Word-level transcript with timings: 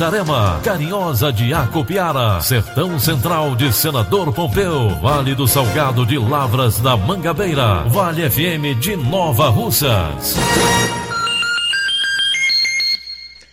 Itarema, 0.00 0.58
Carinhosa 0.64 1.30
de 1.30 1.52
Acopiara, 1.52 2.40
Sertão 2.40 2.98
Central 2.98 3.54
de 3.54 3.70
Senador 3.70 4.32
Pompeu, 4.32 4.88
Vale 4.98 5.34
do 5.34 5.46
Salgado 5.46 6.06
de 6.06 6.16
Lavras 6.16 6.78
da 6.78 6.96
Mangabeira, 6.96 7.82
Vale 7.82 8.30
FM 8.30 8.80
de 8.80 8.96
Nova 8.96 9.50
Russas. 9.50 10.36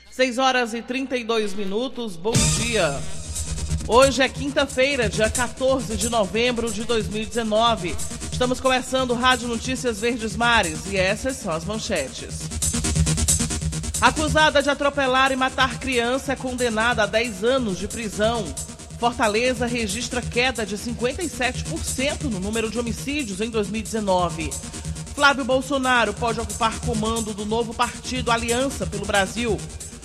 6 0.09 0.37
horas 0.37 0.73
e 0.73 0.81
32 0.81 1.53
minutos, 1.53 2.15
bom 2.15 2.31
dia. 2.31 2.97
Hoje 3.85 4.21
é 4.21 4.29
quinta-feira, 4.29 5.09
dia 5.09 5.29
14 5.29 5.97
de 5.97 6.09
novembro 6.09 6.71
de 6.71 6.85
2019. 6.85 7.93
Estamos 8.31 8.61
começando 8.61 9.13
Rádio 9.13 9.49
Notícias 9.49 9.99
Verdes 9.99 10.37
Mares 10.37 10.85
e 10.89 10.95
essas 10.95 11.35
são 11.35 11.51
as 11.51 11.65
manchetes. 11.65 12.56
Acusada 14.07 14.63
de 14.63 14.69
atropelar 14.69 15.33
e 15.33 15.35
matar 15.35 15.79
criança 15.79 16.31
é 16.31 16.35
condenada 16.37 17.03
a 17.03 17.05
10 17.05 17.43
anos 17.43 17.77
de 17.77 17.89
prisão. 17.89 18.45
Fortaleza 18.97 19.65
registra 19.65 20.21
queda 20.21 20.65
de 20.65 20.77
57% 20.77 22.23
no 22.23 22.39
número 22.39 22.71
de 22.71 22.79
homicídios 22.79 23.41
em 23.41 23.49
2019. 23.49 24.49
Flávio 25.13 25.43
Bolsonaro 25.43 26.13
pode 26.13 26.39
ocupar 26.39 26.79
comando 26.79 27.33
do 27.33 27.45
novo 27.45 27.73
partido 27.73 28.31
Aliança 28.31 28.87
pelo 28.87 29.05
Brasil. 29.05 29.59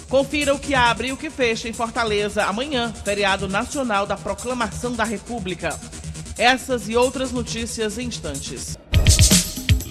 Confira 0.09 0.53
o 0.53 0.59
que 0.59 0.75
abre 0.75 1.09
e 1.09 1.13
o 1.13 1.17
que 1.17 1.31
fecha 1.31 1.69
em 1.69 1.73
Fortaleza 1.73 2.43
amanhã, 2.43 2.93
feriado 3.05 3.47
nacional 3.47 4.05
da 4.05 4.17
Proclamação 4.17 4.95
da 4.95 5.05
República. 5.05 5.79
Essas 6.37 6.89
e 6.89 6.97
outras 6.97 7.31
notícias 7.31 7.99
em 7.99 8.09
instantes. 8.09 8.77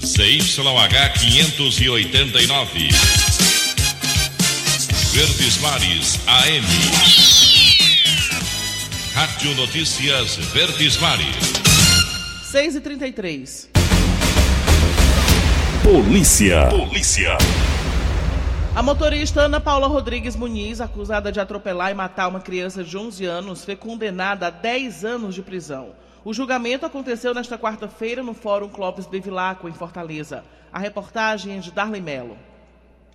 CYH 0.04 1.14
589. 1.18 3.21
Verdes 5.14 5.58
Mares 5.58 6.26
AM. 6.26 6.66
Rádio 9.14 9.56
Notícias 9.56 10.38
Verdes 10.38 10.98
Mares. 11.02 11.36
6 12.44 12.76
e 12.78 12.80
33 12.80 13.70
Polícia. 15.84 16.70
Polícia. 16.70 17.38
A 18.74 18.82
motorista 18.82 19.42
Ana 19.42 19.60
Paula 19.60 19.88
Rodrigues 19.88 20.38
Muniz, 20.38 20.80
acusada 20.80 21.30
de 21.30 21.42
atropelar 21.42 21.92
e 21.92 21.94
matar 21.94 22.30
uma 22.30 22.40
criança 22.40 22.82
de 22.82 22.98
11 22.98 23.26
anos, 23.26 23.66
foi 23.66 23.76
condenada 23.76 24.48
a 24.48 24.50
10 24.50 25.04
anos 25.04 25.36
de 25.36 25.42
prisão. 25.42 25.90
O 26.24 26.34
julgamento 26.34 26.86
aconteceu 26.86 27.34
nesta 27.34 27.58
quarta-feira 27.58 28.24
no 28.24 28.34
Fórum 28.34 28.70
Clóvis 28.70 29.08
Bevilacqua, 29.08 29.70
em 29.70 29.74
Fortaleza. 29.74 30.46
A 30.72 30.80
reportagem 30.80 31.58
é 31.58 31.60
de 31.60 31.70
Darley 31.70 32.00
Mello. 32.00 32.38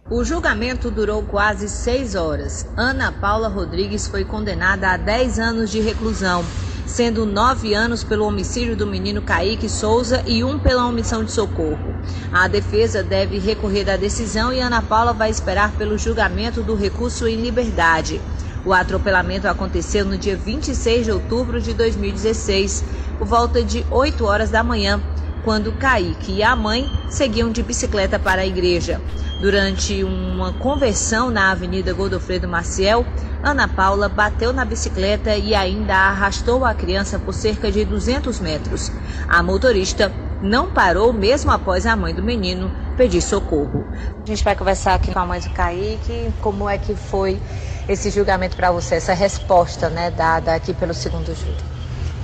O 0.08 0.22
julgamento 0.22 0.88
durou 0.88 1.20
quase 1.24 1.68
seis 1.68 2.14
horas. 2.14 2.64
Ana 2.76 3.10
Paula 3.10 3.48
Rodrigues 3.48 4.06
foi 4.06 4.24
condenada 4.24 4.90
a 4.90 4.96
10 4.96 5.40
anos 5.40 5.68
de 5.68 5.80
reclusão, 5.80 6.44
sendo 6.86 7.26
nove 7.26 7.74
anos 7.74 8.04
pelo 8.04 8.24
homicídio 8.24 8.76
do 8.76 8.86
menino 8.86 9.20
Kaique 9.20 9.68
Souza 9.68 10.22
e 10.24 10.44
um 10.44 10.60
pela 10.60 10.86
omissão 10.86 11.24
de 11.24 11.32
socorro. 11.32 11.92
A 12.32 12.46
defesa 12.46 13.02
deve 13.02 13.40
recorrer 13.40 13.82
da 13.82 13.96
decisão 13.96 14.52
e 14.52 14.60
Ana 14.60 14.80
Paula 14.80 15.12
vai 15.12 15.28
esperar 15.28 15.72
pelo 15.72 15.98
julgamento 15.98 16.62
do 16.62 16.76
recurso 16.76 17.26
em 17.26 17.40
liberdade. 17.40 18.20
O 18.64 18.72
atropelamento 18.72 19.48
aconteceu 19.48 20.04
no 20.04 20.16
dia 20.16 20.36
26 20.36 21.06
de 21.06 21.10
outubro 21.10 21.60
de 21.60 21.74
2016, 21.74 22.84
por 23.18 23.26
volta 23.26 23.60
de 23.60 23.84
8 23.90 24.24
horas 24.24 24.50
da 24.50 24.62
manhã, 24.62 25.02
quando 25.46 25.70
Kaique 25.70 26.32
e 26.32 26.42
a 26.42 26.56
mãe 26.56 26.90
seguiam 27.08 27.52
de 27.52 27.62
bicicleta 27.62 28.18
para 28.18 28.42
a 28.42 28.46
igreja. 28.46 29.00
Durante 29.40 30.02
uma 30.02 30.52
conversão 30.54 31.30
na 31.30 31.52
Avenida 31.52 31.92
Godofredo 31.92 32.48
Maciel, 32.48 33.06
Ana 33.44 33.68
Paula 33.68 34.08
bateu 34.08 34.52
na 34.52 34.64
bicicleta 34.64 35.36
e 35.36 35.54
ainda 35.54 35.94
arrastou 35.94 36.64
a 36.64 36.74
criança 36.74 37.16
por 37.16 37.32
cerca 37.32 37.70
de 37.70 37.84
200 37.84 38.40
metros. 38.40 38.90
A 39.28 39.40
motorista 39.40 40.10
não 40.42 40.72
parou 40.72 41.12
mesmo 41.12 41.52
após 41.52 41.86
a 41.86 41.94
mãe 41.94 42.12
do 42.12 42.24
menino 42.24 42.68
pedir 42.96 43.22
socorro. 43.22 43.86
A 44.20 44.26
gente 44.26 44.42
vai 44.42 44.56
conversar 44.56 44.94
aqui 44.94 45.12
com 45.12 45.20
a 45.20 45.26
mãe 45.26 45.38
do 45.38 45.50
Kaique, 45.50 46.32
como 46.42 46.68
é 46.68 46.76
que 46.76 46.96
foi 46.96 47.40
esse 47.88 48.10
julgamento 48.10 48.56
para 48.56 48.72
você, 48.72 48.96
essa 48.96 49.14
resposta 49.14 49.88
né, 49.90 50.10
dada 50.10 50.56
aqui 50.56 50.74
pelo 50.74 50.92
segundo 50.92 51.26
júri. 51.26 51.64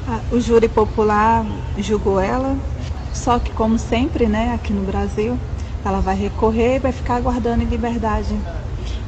Ah, 0.09 0.19
o 0.33 0.41
júri 0.41 0.69
popular 0.69 1.47
julgou 1.78 2.19
ela, 2.19 2.56
só 3.12 3.39
que 3.39 3.53
como 3.53 3.78
sempre, 3.78 4.27
né, 4.28 4.53
aqui 4.53 4.73
no 4.73 4.83
Brasil, 4.83 5.39
ela 5.84 6.00
vai 6.00 6.15
recorrer 6.17 6.77
e 6.77 6.78
vai 6.78 6.93
ficar 6.93 7.17
aguardando 7.17 7.62
em 7.62 7.67
liberdade 7.67 8.39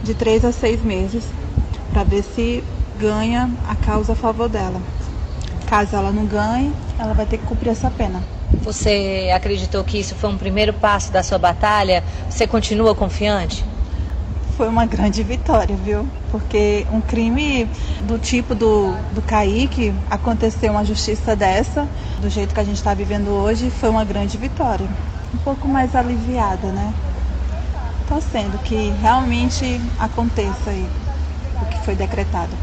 de 0.03 0.15
três 0.15 0.45
a 0.45 0.53
seis 0.53 0.83
meses 0.83 1.33
para 1.93 2.05
ver 2.05 2.23
se 2.23 2.65
ganha 2.97 3.51
a 3.69 3.75
causa 3.75 4.13
a 4.13 4.17
favor 4.17 4.49
dela. 4.49 4.81
Caso 5.67 5.97
ela 5.97 6.13
não 6.13 6.27
ganhe, 6.27 6.75
ela 6.99 7.15
vai 7.15 7.27
ter 7.27 7.39
que 7.39 7.45
cumprir 7.45 7.71
essa 7.71 7.91
pena. 7.91 8.23
Você 8.63 9.31
acreditou 9.35 9.83
que 9.85 9.99
isso 9.99 10.15
foi 10.15 10.31
um 10.31 10.39
primeiro 10.39 10.73
passo 10.73 11.13
da 11.13 11.23
sua 11.23 11.39
batalha? 11.39 12.03
Você 12.29 12.47
continua 12.47 12.95
confiante? 12.95 13.74
Foi 14.57 14.69
uma 14.69 14.87
grande 14.87 15.23
vitória, 15.23 15.77
viu? 15.77 16.09
Porque 16.31 16.87
um 16.93 17.01
crime 17.01 17.69
do 18.03 18.19
tipo 18.19 18.55
do, 18.55 18.93
do 19.13 19.21
Kaique, 19.23 19.93
aconteceu 20.11 20.73
uma 20.73 20.85
justiça 20.85 21.35
dessa, 21.35 21.89
do 22.21 22.29
jeito 22.29 22.55
que 22.55 22.61
a 22.61 22.65
gente 22.65 22.77
está 22.77 22.95
vivendo 22.95 23.29
hoje, 23.29 23.71
foi 23.71 23.89
uma 23.89 24.05
grande 24.05 24.39
vitória 24.39 24.89
um 25.35 25.39
pouco 25.39 25.67
mais 25.67 25.95
aliviada, 25.95 26.69
né? 26.69 26.95
Sendo 28.31 28.57
que 28.59 28.91
realmente 29.01 29.81
aconteça 29.99 30.71
aí 30.71 30.87
o 31.61 31.67
que 31.67 31.85
foi 31.85 31.97
decretado. 31.97 32.57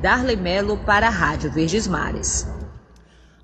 Darley 0.00 0.36
Melo 0.36 0.78
para 0.78 1.08
a 1.08 1.10
Rádio 1.10 1.52
Verdes 1.52 1.86
Mares. 1.86 2.53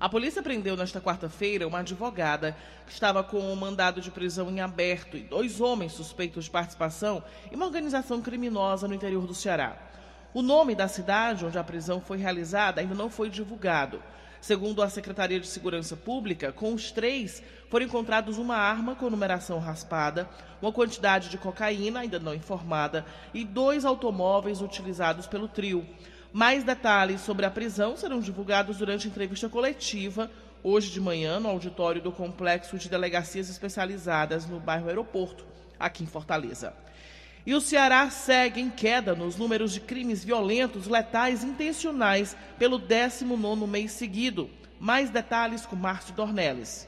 A 0.01 0.09
polícia 0.09 0.41
prendeu 0.41 0.75
nesta 0.75 0.99
quarta-feira 0.99 1.67
uma 1.67 1.81
advogada 1.81 2.57
que 2.87 2.91
estava 2.91 3.23
com 3.23 3.39
um 3.39 3.55
mandado 3.55 4.01
de 4.01 4.09
prisão 4.09 4.49
em 4.49 4.59
aberto 4.59 5.15
e 5.15 5.19
dois 5.19 5.61
homens 5.61 5.91
suspeitos 5.91 6.45
de 6.45 6.49
participação 6.49 7.23
em 7.51 7.55
uma 7.55 7.67
organização 7.67 8.19
criminosa 8.19 8.87
no 8.87 8.95
interior 8.95 9.27
do 9.27 9.35
Ceará. 9.35 9.77
O 10.33 10.41
nome 10.41 10.73
da 10.73 10.87
cidade 10.87 11.45
onde 11.45 11.59
a 11.59 11.63
prisão 11.63 12.01
foi 12.01 12.17
realizada 12.17 12.81
ainda 12.81 12.95
não 12.95 13.11
foi 13.11 13.29
divulgado. 13.29 14.01
Segundo 14.41 14.81
a 14.81 14.89
Secretaria 14.89 15.39
de 15.39 15.45
Segurança 15.45 15.95
Pública, 15.95 16.51
com 16.51 16.73
os 16.73 16.91
três 16.91 17.43
foram 17.69 17.85
encontrados 17.85 18.39
uma 18.39 18.55
arma 18.55 18.95
com 18.95 19.07
numeração 19.07 19.59
raspada, 19.59 20.27
uma 20.59 20.71
quantidade 20.71 21.29
de 21.29 21.37
cocaína 21.37 21.99
ainda 21.99 22.17
não 22.17 22.33
informada 22.33 23.05
e 23.35 23.45
dois 23.45 23.85
automóveis 23.85 24.61
utilizados 24.61 25.27
pelo 25.27 25.47
trio. 25.47 25.87
Mais 26.33 26.63
detalhes 26.63 27.21
sobre 27.21 27.45
a 27.45 27.51
prisão 27.51 27.97
serão 27.97 28.21
divulgados 28.21 28.77
durante 28.77 29.05
a 29.05 29.09
entrevista 29.09 29.49
coletiva 29.49 30.31
hoje 30.63 30.89
de 30.89 31.01
manhã 31.01 31.39
no 31.39 31.49
auditório 31.49 32.01
do 32.01 32.11
Complexo 32.11 32.77
de 32.77 32.87
Delegacias 32.87 33.49
Especializadas 33.49 34.45
no 34.45 34.59
bairro 34.59 34.87
Aeroporto, 34.87 35.45
aqui 35.77 36.03
em 36.03 36.07
Fortaleza. 36.07 36.73
E 37.45 37.53
o 37.53 37.59
Ceará 37.59 38.09
segue 38.09 38.61
em 38.61 38.69
queda 38.69 39.15
nos 39.15 39.35
números 39.35 39.73
de 39.73 39.81
crimes 39.81 40.23
violentos, 40.23 40.87
letais 40.87 41.43
e 41.43 41.47
intencionais 41.47 42.37
pelo 42.57 42.79
19º 42.79 43.67
mês 43.67 43.91
seguido. 43.91 44.49
Mais 44.79 45.09
detalhes 45.09 45.65
com 45.65 45.75
Márcio 45.75 46.13
Dornelles. 46.13 46.87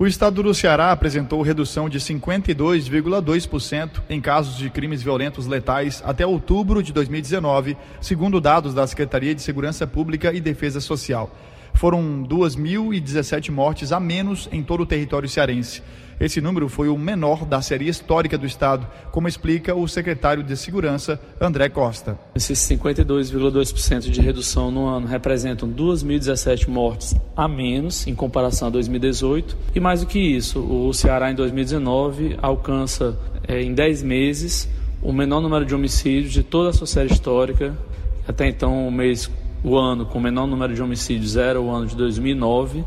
O 0.00 0.06
estado 0.06 0.44
do 0.44 0.54
Ceará 0.54 0.92
apresentou 0.92 1.42
redução 1.42 1.88
de 1.88 1.98
52,2% 1.98 4.00
em 4.08 4.20
casos 4.20 4.56
de 4.56 4.70
crimes 4.70 5.02
violentos 5.02 5.48
letais 5.48 6.00
até 6.06 6.24
outubro 6.24 6.84
de 6.84 6.92
2019, 6.92 7.76
segundo 8.00 8.40
dados 8.40 8.72
da 8.72 8.86
Secretaria 8.86 9.34
de 9.34 9.42
Segurança 9.42 9.88
Pública 9.88 10.32
e 10.32 10.40
Defesa 10.40 10.80
Social. 10.80 11.34
Foram 11.74 12.22
2.017 12.22 13.50
mortes 13.50 13.90
a 13.90 13.98
menos 13.98 14.48
em 14.52 14.62
todo 14.62 14.84
o 14.84 14.86
território 14.86 15.28
cearense. 15.28 15.82
Esse 16.20 16.40
número 16.40 16.68
foi 16.68 16.88
o 16.88 16.98
menor 16.98 17.44
da 17.44 17.62
série 17.62 17.88
histórica 17.88 18.36
do 18.36 18.44
Estado, 18.44 18.84
como 19.12 19.28
explica 19.28 19.74
o 19.74 19.86
secretário 19.86 20.42
de 20.42 20.56
Segurança, 20.56 21.20
André 21.40 21.68
Costa. 21.68 22.18
Esses 22.34 22.58
52,2% 22.58 24.10
de 24.10 24.20
redução 24.20 24.70
no 24.72 24.86
ano 24.86 25.06
representam 25.06 25.68
2.017 25.68 26.66
mortes 26.66 27.14
a 27.36 27.46
menos 27.46 28.04
em 28.08 28.16
comparação 28.16 28.66
a 28.66 28.70
2018. 28.72 29.56
E 29.76 29.78
mais 29.78 30.00
do 30.00 30.06
que 30.06 30.18
isso, 30.18 30.58
o 30.58 30.92
Ceará 30.92 31.30
em 31.30 31.36
2019 31.36 32.36
alcança 32.42 33.16
é, 33.46 33.62
em 33.62 33.72
10 33.72 34.02
meses 34.02 34.68
o 35.00 35.12
menor 35.12 35.40
número 35.40 35.64
de 35.64 35.72
homicídios 35.72 36.32
de 36.32 36.42
toda 36.42 36.70
a 36.70 36.72
sua 36.72 36.88
série 36.88 37.12
histórica. 37.12 37.78
Até 38.26 38.48
então, 38.48 38.88
o 38.88 38.90
mês, 38.90 39.30
o 39.62 39.76
ano 39.76 40.04
com 40.04 40.18
o 40.18 40.20
menor 40.20 40.48
número 40.48 40.74
de 40.74 40.82
homicídios 40.82 41.36
era 41.36 41.60
o 41.60 41.70
ano 41.70 41.86
de 41.86 41.94
2009 41.94 42.84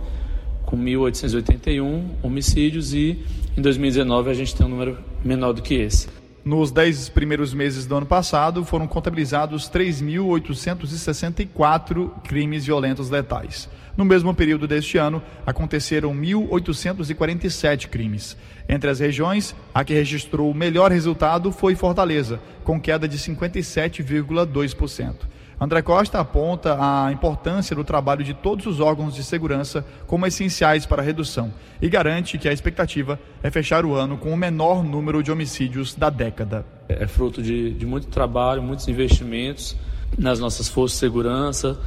com 0.71 0.77
1.881 0.77 2.03
homicídios 2.23 2.93
e 2.93 3.19
em 3.57 3.61
2019 3.61 4.29
a 4.29 4.33
gente 4.33 4.55
tem 4.55 4.65
um 4.65 4.69
número 4.69 4.97
menor 5.23 5.51
do 5.51 5.61
que 5.61 5.73
esse. 5.73 6.07
Nos 6.43 6.71
dez 6.71 7.07
primeiros 7.09 7.53
meses 7.53 7.85
do 7.85 7.95
ano 7.95 8.07
passado, 8.07 8.63
foram 8.63 8.87
contabilizados 8.87 9.69
3.864 9.69 12.09
crimes 12.23 12.65
violentos 12.65 13.11
letais. 13.11 13.69
No 13.95 14.03
mesmo 14.05 14.33
período 14.33 14.67
deste 14.67 14.97
ano, 14.97 15.21
aconteceram 15.45 16.15
1.847 16.15 17.89
crimes. 17.89 18.35
Entre 18.67 18.89
as 18.89 18.99
regiões, 18.99 19.55
a 19.73 19.83
que 19.83 19.93
registrou 19.93 20.49
o 20.49 20.55
melhor 20.55 20.91
resultado 20.91 21.51
foi 21.51 21.75
Fortaleza, 21.75 22.39
com 22.63 22.79
queda 22.79 23.07
de 23.07 23.19
57,2%. 23.19 25.15
André 25.61 25.83
Costa 25.83 26.19
aponta 26.19 26.75
a 26.79 27.11
importância 27.11 27.75
do 27.75 27.83
trabalho 27.83 28.23
de 28.23 28.33
todos 28.33 28.65
os 28.65 28.79
órgãos 28.79 29.13
de 29.13 29.23
segurança 29.23 29.85
como 30.07 30.25
essenciais 30.25 30.87
para 30.87 31.03
a 31.03 31.05
redução 31.05 31.53
e 31.79 31.87
garante 31.87 32.39
que 32.39 32.49
a 32.49 32.51
expectativa 32.51 33.19
é 33.43 33.51
fechar 33.51 33.85
o 33.85 33.93
ano 33.93 34.17
com 34.17 34.33
o 34.33 34.35
menor 34.35 34.83
número 34.83 35.21
de 35.21 35.31
homicídios 35.31 35.93
da 35.93 36.09
década. 36.09 36.65
É 36.89 37.05
fruto 37.05 37.43
de, 37.43 37.75
de 37.75 37.85
muito 37.85 38.07
trabalho, 38.07 38.63
muitos 38.63 38.87
investimentos 38.87 39.77
nas 40.17 40.39
nossas 40.39 40.67
forças 40.67 40.95
de 40.95 40.99
segurança, 41.01 41.79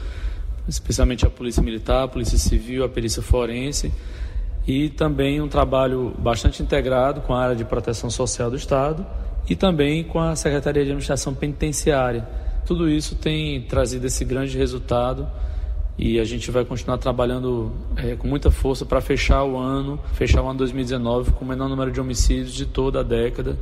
especialmente 0.69 1.27
a 1.27 1.31
Polícia 1.31 1.61
Militar, 1.61 2.05
a 2.05 2.09
Polícia 2.09 2.39
Civil, 2.39 2.85
a 2.85 2.89
Perícia 2.89 3.23
Forense 3.23 3.93
e 4.69 4.89
também 4.89 5.41
um 5.41 5.49
trabalho 5.49 6.15
bastante 6.17 6.63
integrado 6.63 7.23
com 7.23 7.35
a 7.35 7.43
área 7.43 7.57
de 7.57 7.65
proteção 7.65 8.09
social 8.09 8.51
do 8.51 8.57
Estado 8.57 9.05
e 9.51 9.57
também 9.57 10.05
com 10.05 10.21
a 10.21 10.37
Secretaria 10.37 10.85
de 10.85 10.91
Administração 10.91 11.35
Penitenciária 11.35 12.44
tudo 12.65 12.89
isso 12.89 13.15
tem 13.15 13.63
trazido 13.63 14.07
esse 14.07 14.25
grande 14.25 14.57
resultado 14.57 15.29
e 15.97 16.19
a 16.19 16.25
gente 16.25 16.51
vai 16.51 16.65
continuar 16.65 16.99
trabalhando 16.99 17.73
é, 17.97 18.17
com 18.17 18.27
muita 18.27 18.51
força 18.51 18.85
para 18.85 19.01
fechar 19.01 19.45
o 19.45 19.57
ano, 19.57 20.01
fechar 20.15 20.43
o 20.43 20.49
ano 20.49 20.59
2019 20.59 21.33
com 21.33 21.45
o 21.45 21.49
menor 21.49 21.69
número 21.69 21.93
de 21.93 22.01
homicídios 22.01 22.53
de 22.53 22.67
toda 22.67 23.01
a 23.01 23.03
década. 23.03 23.57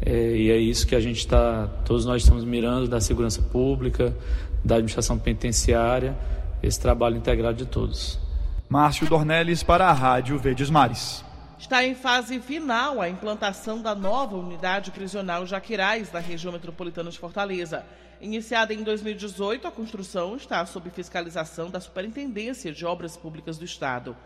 É, 0.00 0.36
e 0.36 0.50
é 0.50 0.56
isso 0.56 0.86
que 0.86 0.94
a 0.94 1.00
gente 1.00 1.18
está, 1.18 1.68
todos 1.84 2.04
nós 2.04 2.22
estamos 2.22 2.44
mirando 2.44 2.88
da 2.88 3.00
segurança 3.00 3.42
pública, 3.42 4.16
da 4.64 4.76
administração 4.76 5.18
penitenciária, 5.18 6.16
esse 6.62 6.80
trabalho 6.80 7.16
integrado 7.16 7.56
de 7.56 7.66
todos. 7.66 8.18
Márcio 8.68 9.08
Dornelles 9.08 9.62
para 9.62 9.86
a 9.86 9.92
Rádio 9.92 10.38
Verdes 10.38 10.70
Mares. 10.70 11.24
Está 11.58 11.84
em 11.84 11.94
fase 11.94 12.38
final 12.40 13.00
a 13.00 13.08
implantação 13.08 13.80
da 13.80 13.94
nova 13.94 14.36
unidade 14.36 14.90
prisional 14.90 15.46
Jaquirais, 15.46 16.12
na 16.12 16.20
região 16.20 16.52
metropolitana 16.52 17.10
de 17.10 17.18
Fortaleza. 17.18 17.84
Iniciada 18.20 18.74
em 18.74 18.82
2018, 18.82 19.68
a 19.68 19.70
construção 19.70 20.34
está 20.34 20.66
sob 20.66 20.90
fiscalização 20.90 21.70
da 21.70 21.78
Superintendência 21.78 22.72
de 22.72 22.84
Obras 22.84 23.16
Públicas 23.16 23.56
do 23.56 23.64
Estado. 23.64 24.16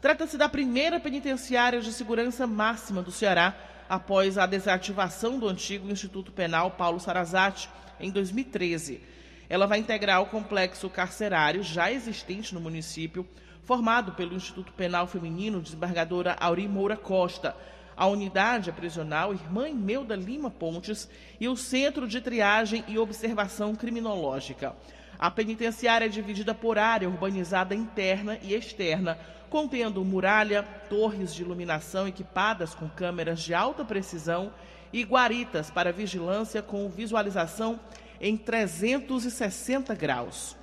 Trata-se 0.00 0.38
da 0.38 0.48
primeira 0.48 1.00
penitenciária 1.00 1.80
de 1.80 1.92
segurança 1.92 2.46
máxima 2.46 3.02
do 3.02 3.10
Ceará, 3.10 3.52
após 3.88 4.38
a 4.38 4.46
desativação 4.46 5.40
do 5.40 5.48
antigo 5.48 5.90
Instituto 5.90 6.30
Penal 6.30 6.70
Paulo 6.70 7.00
Sarazate, 7.00 7.68
em 7.98 8.12
2013. 8.12 9.02
Ela 9.48 9.66
vai 9.66 9.80
integrar 9.80 10.22
o 10.22 10.26
complexo 10.26 10.88
carcerário 10.88 11.64
já 11.64 11.90
existente 11.90 12.54
no 12.54 12.60
município, 12.60 13.26
formado 13.64 14.12
pelo 14.12 14.36
Instituto 14.36 14.72
Penal 14.72 15.08
Feminino 15.08 15.60
Desembargadora 15.60 16.36
Auri 16.38 16.68
Moura 16.68 16.96
Costa, 16.96 17.56
a 17.96 18.06
Unidade 18.06 18.72
Prisional 18.72 19.32
Irmã 19.32 19.68
Imelda 19.68 20.16
Lima 20.16 20.50
Pontes 20.50 21.08
e 21.40 21.48
o 21.48 21.56
Centro 21.56 22.06
de 22.06 22.20
Triagem 22.20 22.84
e 22.88 22.98
Observação 22.98 23.74
Criminológica. 23.74 24.74
A 25.18 25.30
penitenciária 25.30 26.06
é 26.06 26.08
dividida 26.08 26.54
por 26.54 26.78
área 26.78 27.08
urbanizada 27.08 27.74
interna 27.74 28.38
e 28.42 28.54
externa, 28.54 29.18
contendo 29.48 30.04
muralha, 30.04 30.62
torres 30.88 31.34
de 31.34 31.42
iluminação 31.42 32.08
equipadas 32.08 32.74
com 32.74 32.88
câmeras 32.88 33.40
de 33.40 33.54
alta 33.54 33.84
precisão 33.84 34.52
e 34.92 35.04
guaritas 35.04 35.70
para 35.70 35.92
vigilância 35.92 36.60
com 36.60 36.88
visualização 36.88 37.78
em 38.20 38.36
360 38.36 39.94
graus. 39.94 40.56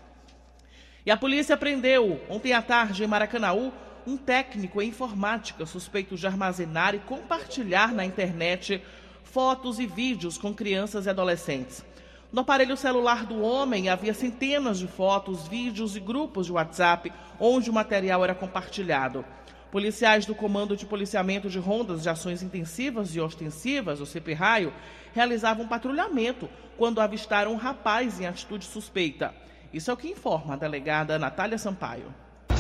E 1.06 1.12
a 1.12 1.18
polícia 1.18 1.56
prendeu 1.56 2.22
ontem 2.30 2.54
à 2.54 2.62
tarde 2.62 3.04
em 3.04 3.08
Maracanaú 3.08 3.72
um 4.06 4.18
técnico 4.18 4.82
em 4.82 4.90
informática 4.90 5.66
suspeito 5.66 6.16
de 6.16 6.26
armazenar 6.26 6.96
e 6.96 7.00
compartilhar 7.00 7.94
na 7.94 8.06
internet 8.06 8.82
fotos 9.24 9.80
e 9.80 9.86
vídeos 9.86 10.38
com 10.38 10.54
crianças 10.54 11.06
e 11.06 11.10
adolescentes. 11.10 11.86
No 12.32 12.42
aparelho 12.42 12.78
celular 12.78 13.26
do 13.26 13.42
homem 13.42 13.90
havia 13.90 14.14
centenas 14.14 14.78
de 14.78 14.88
fotos, 14.88 15.48
vídeos 15.48 15.96
e 15.96 16.00
grupos 16.00 16.46
de 16.46 16.52
WhatsApp 16.52 17.12
onde 17.40 17.70
o 17.70 17.74
material 17.74 18.24
era 18.24 18.36
compartilhado. 18.36 19.26
Policiais 19.72 20.26
do 20.26 20.36
Comando 20.36 20.76
de 20.76 20.86
Policiamento 20.86 21.50
de 21.50 21.60
Rondas 21.60 22.04
de 22.04 22.10
Ações 22.10 22.42
Intensivas 22.42 23.16
e 23.16 23.20
Ostensivas, 23.20 24.02
o 24.02 24.06
CPRAIO, 24.06 24.74
realizavam 25.14 25.68
patrulhamento 25.68 26.50
quando 26.78 27.02
avistaram 27.02 27.54
um 27.54 27.58
rapaz 27.58 28.20
em 28.20 28.26
atitude 28.26 28.66
suspeita. 28.66 29.34
Isso 29.72 29.92
é 29.92 29.94
o 29.94 29.98
que 29.98 30.08
informa 30.08 30.56
a 30.56 30.58
delegada 30.58 31.20
Natália 31.20 31.58
Sampaio. 31.58 32.14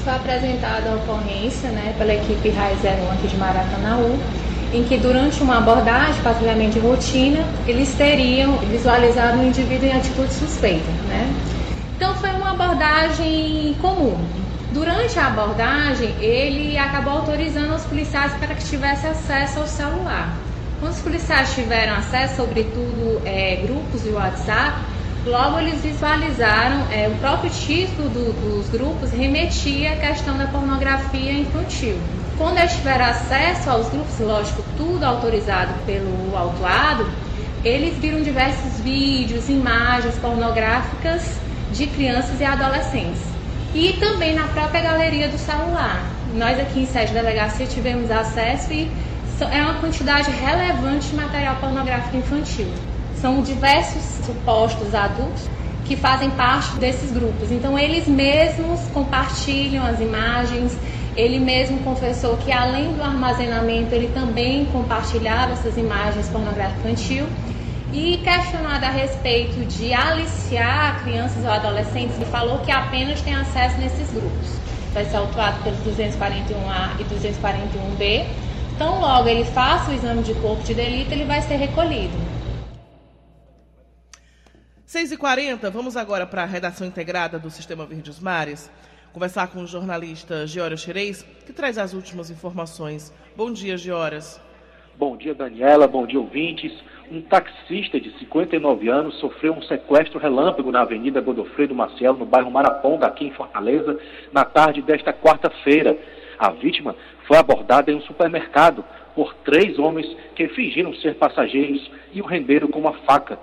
Foi 0.03 0.13
apresentada 0.13 0.91
a 0.91 0.95
ocorrência 0.95 1.69
né, 1.69 1.93
pela 1.97 2.13
equipe 2.13 2.49
RAI 2.49 2.73
01 2.83 3.11
aqui 3.11 3.27
de 3.27 3.37
Maracanaú, 3.37 4.17
em 4.73 4.83
que 4.83 4.97
durante 4.97 5.41
uma 5.41 5.57
abordagem, 5.57 6.21
patrulhamento 6.23 6.73
de 6.73 6.79
rotina, 6.79 7.43
eles 7.67 7.93
teriam 7.95 8.57
visualizado 8.59 9.37
um 9.37 9.47
indivíduo 9.47 9.87
em 9.87 9.93
atitude 9.93 10.33
suspeita. 10.33 10.89
Né? 11.07 11.33
Então 11.95 12.15
foi 12.15 12.31
uma 12.31 12.51
abordagem 12.51 13.75
comum. 13.81 14.17
Durante 14.71 15.19
a 15.19 15.27
abordagem, 15.27 16.15
ele 16.21 16.77
acabou 16.77 17.13
autorizando 17.13 17.73
os 17.73 17.83
policiais 17.83 18.31
para 18.33 18.53
que 18.55 18.63
tivesse 18.63 19.07
acesso 19.07 19.59
ao 19.59 19.67
celular. 19.67 20.37
Quando 20.79 20.93
os 20.93 21.01
policiais 21.01 21.53
tiveram 21.53 21.95
acesso, 21.95 22.37
sobretudo 22.37 23.21
é, 23.25 23.57
grupos 23.57 24.03
de 24.03 24.11
WhatsApp, 24.11 24.77
Logo, 25.25 25.59
eles 25.59 25.81
visualizaram, 25.81 26.87
é, 26.91 27.09
o 27.09 27.15
próprio 27.19 27.49
título 27.49 28.07
do, 28.09 28.31
dos 28.33 28.69
grupos 28.69 29.11
remetia 29.11 29.93
à 29.93 29.95
questão 29.97 30.37
da 30.37 30.47
pornografia 30.47 31.33
infantil. 31.33 31.97
Quando 32.37 32.57
eles 32.57 32.73
tiveram 32.73 33.05
acesso 33.05 33.69
aos 33.69 33.89
grupos, 33.89 34.17
lógico, 34.19 34.63
tudo 34.77 35.03
autorizado 35.03 35.73
pelo 35.85 36.35
autuado, 36.37 37.05
eles 37.65 37.97
viram 37.97 38.21
diversos 38.21 38.79
vídeos, 38.79 39.49
imagens 39.49 40.15
pornográficas 40.15 41.37
de 41.73 41.85
crianças 41.87 42.39
e 42.39 42.45
adolescentes. 42.45 43.21
E 43.75 43.93
também 43.99 44.33
na 44.33 44.47
própria 44.47 44.81
galeria 44.81 45.27
do 45.27 45.37
celular. 45.37 46.01
Nós 46.33 46.57
aqui 46.57 46.79
em 46.79 46.85
sede 46.85 47.11
delegacia 47.11 47.67
tivemos 47.67 48.09
acesso 48.09 48.71
e 48.71 48.89
é 49.51 49.61
uma 49.61 49.75
quantidade 49.75 50.31
relevante 50.31 51.09
de 51.09 51.15
material 51.15 51.57
pornográfico 51.57 52.15
infantil. 52.15 52.67
São 53.21 53.41
diversos 53.41 54.01
supostos 54.25 54.95
adultos 54.95 55.49
que 55.85 55.95
fazem 55.95 56.29
parte 56.31 56.77
desses 56.77 57.11
grupos. 57.11 57.51
Então, 57.51 57.77
eles 57.77 58.07
mesmos 58.07 58.79
compartilham 58.93 59.85
as 59.85 59.99
imagens. 59.99 60.77
Ele 61.17 61.39
mesmo 61.39 61.79
confessou 61.79 62.37
que, 62.37 62.51
além 62.51 62.93
do 62.93 63.03
armazenamento, 63.03 63.93
ele 63.93 64.07
também 64.13 64.65
compartilhava 64.65 65.53
essas 65.53 65.75
imagens 65.77 66.29
pornográficas 66.29 66.91
infantil. 66.91 67.25
E 67.91 68.17
questionado 68.17 68.85
a 68.85 68.89
respeito 68.89 69.65
de 69.65 69.91
aliciar 69.91 71.03
crianças 71.03 71.43
ou 71.43 71.49
adolescentes, 71.49 72.15
ele 72.15 72.25
falou 72.25 72.59
que 72.59 72.71
apenas 72.71 73.19
tem 73.21 73.33
acesso 73.33 73.79
nesses 73.79 74.11
grupos. 74.11 74.47
Vai 74.93 75.05
ser 75.05 75.17
autuado 75.17 75.61
pelos 75.63 75.79
241A 75.79 76.99
e 76.99 77.03
241B. 77.03 78.27
Então, 78.75 79.01
logo 79.01 79.27
ele 79.27 79.43
faça 79.43 79.89
o 79.89 79.93
exame 79.93 80.21
de 80.21 80.35
corpo 80.35 80.63
de 80.63 80.75
delito, 80.75 81.11
ele 81.11 81.25
vai 81.25 81.41
ser 81.41 81.55
recolhido. 81.55 82.28
6h40, 84.89 85.69
vamos 85.69 85.95
agora 85.95 86.25
para 86.25 86.41
a 86.41 86.47
redação 86.47 86.87
integrada 86.87 87.37
do 87.37 87.51
Sistema 87.51 87.85
Verdes 87.85 88.19
Mares, 88.19 88.71
conversar 89.13 89.47
com 89.49 89.61
o 89.61 89.67
jornalista 89.67 90.47
Gioras 90.47 90.81
Xerez, 90.81 91.21
que 91.45 91.53
traz 91.53 91.77
as 91.77 91.93
últimas 91.93 92.31
informações. 92.31 93.13
Bom 93.37 93.53
dia, 93.53 93.77
Gioras. 93.77 94.41
Bom 94.97 95.15
dia, 95.15 95.35
Daniela. 95.35 95.87
Bom 95.87 96.07
dia, 96.07 96.19
ouvintes. 96.19 96.73
um 97.11 97.21
taxista 97.21 97.99
de 97.99 98.17
59 98.17 98.89
anos 98.89 99.13
sofreu 99.19 99.53
um 99.53 99.61
sequestro 99.61 100.17
relâmpago 100.17 100.71
na 100.71 100.81
Avenida 100.81 101.21
Godofredo 101.21 101.75
Maciel, 101.75 102.15
no 102.15 102.25
bairro 102.25 102.49
Maraponga, 102.49 103.05
aqui 103.05 103.27
em 103.27 103.31
Fortaleza, 103.31 103.95
na 104.33 104.43
tarde 104.43 104.81
desta 104.81 105.13
quarta-feira. 105.13 105.95
A 106.39 106.49
vítima 106.49 106.95
foi 107.27 107.37
abordada 107.37 107.91
em 107.91 107.95
um 107.95 108.01
supermercado 108.01 108.83
por 109.13 109.35
três 109.45 109.77
homens 109.77 110.07
que 110.35 110.47
fingiram 110.47 110.95
ser 110.95 111.13
passageiros 111.13 111.91
e 112.11 112.23
o 112.23 112.25
renderam 112.25 112.69
com 112.69 112.79
uma 112.79 112.93
faca. 113.05 113.37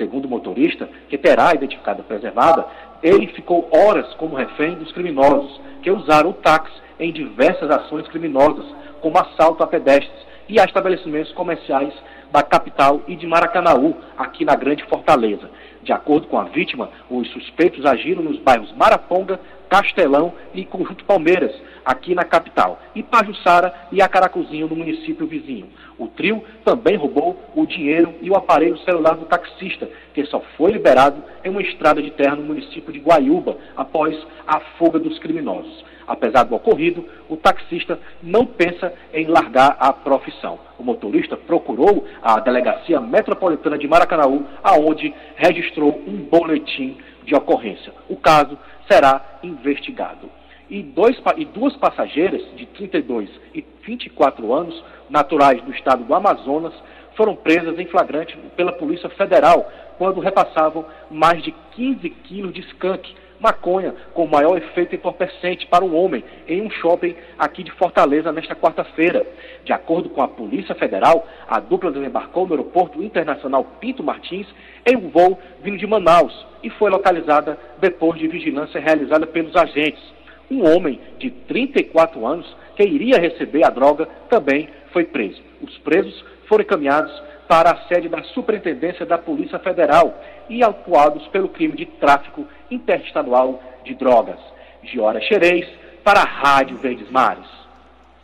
Segundo 0.00 0.24
o 0.24 0.28
motorista, 0.28 0.88
que 1.10 1.18
terá 1.18 1.50
a 1.50 1.54
identificada 1.54 2.02
preservada, 2.02 2.64
ele 3.02 3.26
ficou 3.26 3.68
horas 3.70 4.14
como 4.14 4.34
refém 4.34 4.74
dos 4.76 4.90
criminosos, 4.92 5.60
que 5.82 5.90
usaram 5.90 6.30
o 6.30 6.32
táxi 6.32 6.72
em 6.98 7.12
diversas 7.12 7.70
ações 7.70 8.08
criminosas, 8.08 8.64
como 9.02 9.18
assalto 9.18 9.62
a 9.62 9.66
pedestres 9.66 10.26
e 10.48 10.58
a 10.58 10.64
estabelecimentos 10.64 11.32
comerciais 11.32 11.92
da 12.32 12.42
capital 12.42 13.02
e 13.06 13.14
de 13.14 13.26
Maracanaú, 13.26 13.94
aqui 14.16 14.42
na 14.42 14.54
Grande 14.54 14.84
Fortaleza. 14.84 15.50
De 15.82 15.92
acordo 15.92 16.28
com 16.28 16.38
a 16.38 16.44
vítima, 16.44 16.88
os 17.10 17.28
suspeitos 17.32 17.84
agiram 17.84 18.22
nos 18.22 18.38
bairros 18.38 18.72
Maraponga, 18.72 19.38
Castelão 19.70 20.34
e 20.52 20.64
Conjunto 20.64 21.04
Palmeiras, 21.04 21.54
aqui 21.84 22.12
na 22.12 22.24
capital, 22.24 22.80
e 22.92 23.04
Pajuçara 23.04 23.72
e 23.92 24.02
Acaracuzinho, 24.02 24.66
no 24.66 24.74
município 24.74 25.28
vizinho. 25.28 25.68
O 25.96 26.08
trio 26.08 26.42
também 26.64 26.96
roubou 26.96 27.40
o 27.54 27.64
dinheiro 27.64 28.12
e 28.20 28.28
o 28.28 28.34
aparelho 28.34 28.76
celular 28.80 29.14
do 29.14 29.26
taxista, 29.26 29.88
que 30.12 30.24
só 30.24 30.40
foi 30.56 30.72
liberado 30.72 31.22
em 31.44 31.50
uma 31.50 31.62
estrada 31.62 32.02
de 32.02 32.10
terra 32.10 32.34
no 32.34 32.42
município 32.42 32.92
de 32.92 32.98
Guaiúba, 32.98 33.56
após 33.76 34.18
a 34.44 34.58
fuga 34.76 34.98
dos 34.98 35.18
criminosos. 35.20 35.84
Apesar 36.04 36.42
do 36.42 36.56
ocorrido, 36.56 37.06
o 37.28 37.36
taxista 37.36 37.96
não 38.20 38.44
pensa 38.44 38.92
em 39.14 39.26
largar 39.26 39.76
a 39.78 39.92
profissão. 39.92 40.58
O 40.76 40.82
motorista 40.82 41.36
procurou 41.36 42.04
a 42.20 42.40
Delegacia 42.40 43.00
Metropolitana 43.00 43.78
de 43.78 43.86
Maracanaú, 43.86 44.44
aonde 44.64 45.14
registrou 45.36 46.02
um 46.08 46.16
boletim 46.16 46.96
de 47.24 47.34
ocorrência. 47.34 47.92
O 48.08 48.16
caso 48.16 48.58
será 48.90 49.38
investigado. 49.42 50.30
E, 50.68 50.82
dois, 50.82 51.20
e 51.36 51.44
duas 51.44 51.76
passageiras 51.76 52.42
de 52.56 52.66
32 52.66 53.28
e 53.54 53.64
24 53.84 54.52
anos, 54.52 54.84
naturais 55.08 55.60
do 55.62 55.72
estado 55.72 56.04
do 56.04 56.14
Amazonas, 56.14 56.72
foram 57.16 57.34
presas 57.34 57.78
em 57.78 57.86
flagrante 57.86 58.36
pela 58.56 58.72
Polícia 58.72 59.08
Federal 59.10 59.70
quando 59.98 60.20
repassavam 60.20 60.86
mais 61.10 61.42
de 61.42 61.52
15 61.72 62.08
quilos 62.10 62.54
de 62.54 62.60
skunk 62.60 63.14
maconha 63.40 63.94
com 64.12 64.26
maior 64.26 64.56
efeito 64.56 64.94
entorpecente 64.94 65.66
para 65.66 65.84
o 65.84 65.94
homem 65.94 66.22
em 66.46 66.62
um 66.62 66.70
shopping 66.70 67.16
aqui 67.38 67.64
de 67.64 67.72
Fortaleza 67.72 68.30
nesta 68.30 68.54
quarta-feira. 68.54 69.26
De 69.64 69.72
acordo 69.72 70.10
com 70.10 70.22
a 70.22 70.28
Polícia 70.28 70.74
Federal, 70.74 71.26
a 71.48 71.58
dupla 71.58 71.90
desembarcou 71.90 72.46
no 72.46 72.52
aeroporto 72.52 73.02
internacional 73.02 73.64
Pinto 73.80 74.02
Martins 74.02 74.46
em 74.86 74.96
um 74.96 75.08
voo 75.08 75.38
vindo 75.62 75.78
de 75.78 75.86
Manaus 75.86 76.46
e 76.62 76.70
foi 76.70 76.90
localizada 76.90 77.58
depois 77.80 78.18
de 78.18 78.28
vigilância 78.28 78.80
realizada 78.80 79.26
pelos 79.26 79.56
agentes. 79.56 80.02
Um 80.50 80.68
homem 80.68 81.00
de 81.18 81.30
34 81.30 82.26
anos 82.26 82.56
que 82.76 82.82
iria 82.82 83.18
receber 83.18 83.64
a 83.64 83.70
droga 83.70 84.06
também 84.28 84.68
foi 84.92 85.04
preso. 85.04 85.40
Os 85.62 85.78
presos 85.78 86.24
foram 86.46 86.62
encaminhados 86.62 87.12
para 87.50 87.72
a 87.72 87.88
sede 87.88 88.08
da 88.08 88.22
Superintendência 88.22 89.04
da 89.04 89.18
Polícia 89.18 89.58
Federal 89.58 90.22
e 90.48 90.62
autuados 90.62 91.26
pelo 91.32 91.48
crime 91.48 91.76
de 91.76 91.84
tráfico 91.84 92.46
interestadual 92.70 93.60
de 93.84 93.92
drogas. 93.92 94.38
Giora 94.84 95.20
Xerez, 95.20 95.68
para 96.04 96.20
a 96.20 96.24
Rádio 96.24 96.76
Verdes 96.76 97.10
Mares. 97.10 97.48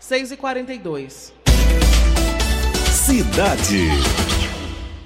6h42. 0.01 1.33
Cidade. 2.89 3.89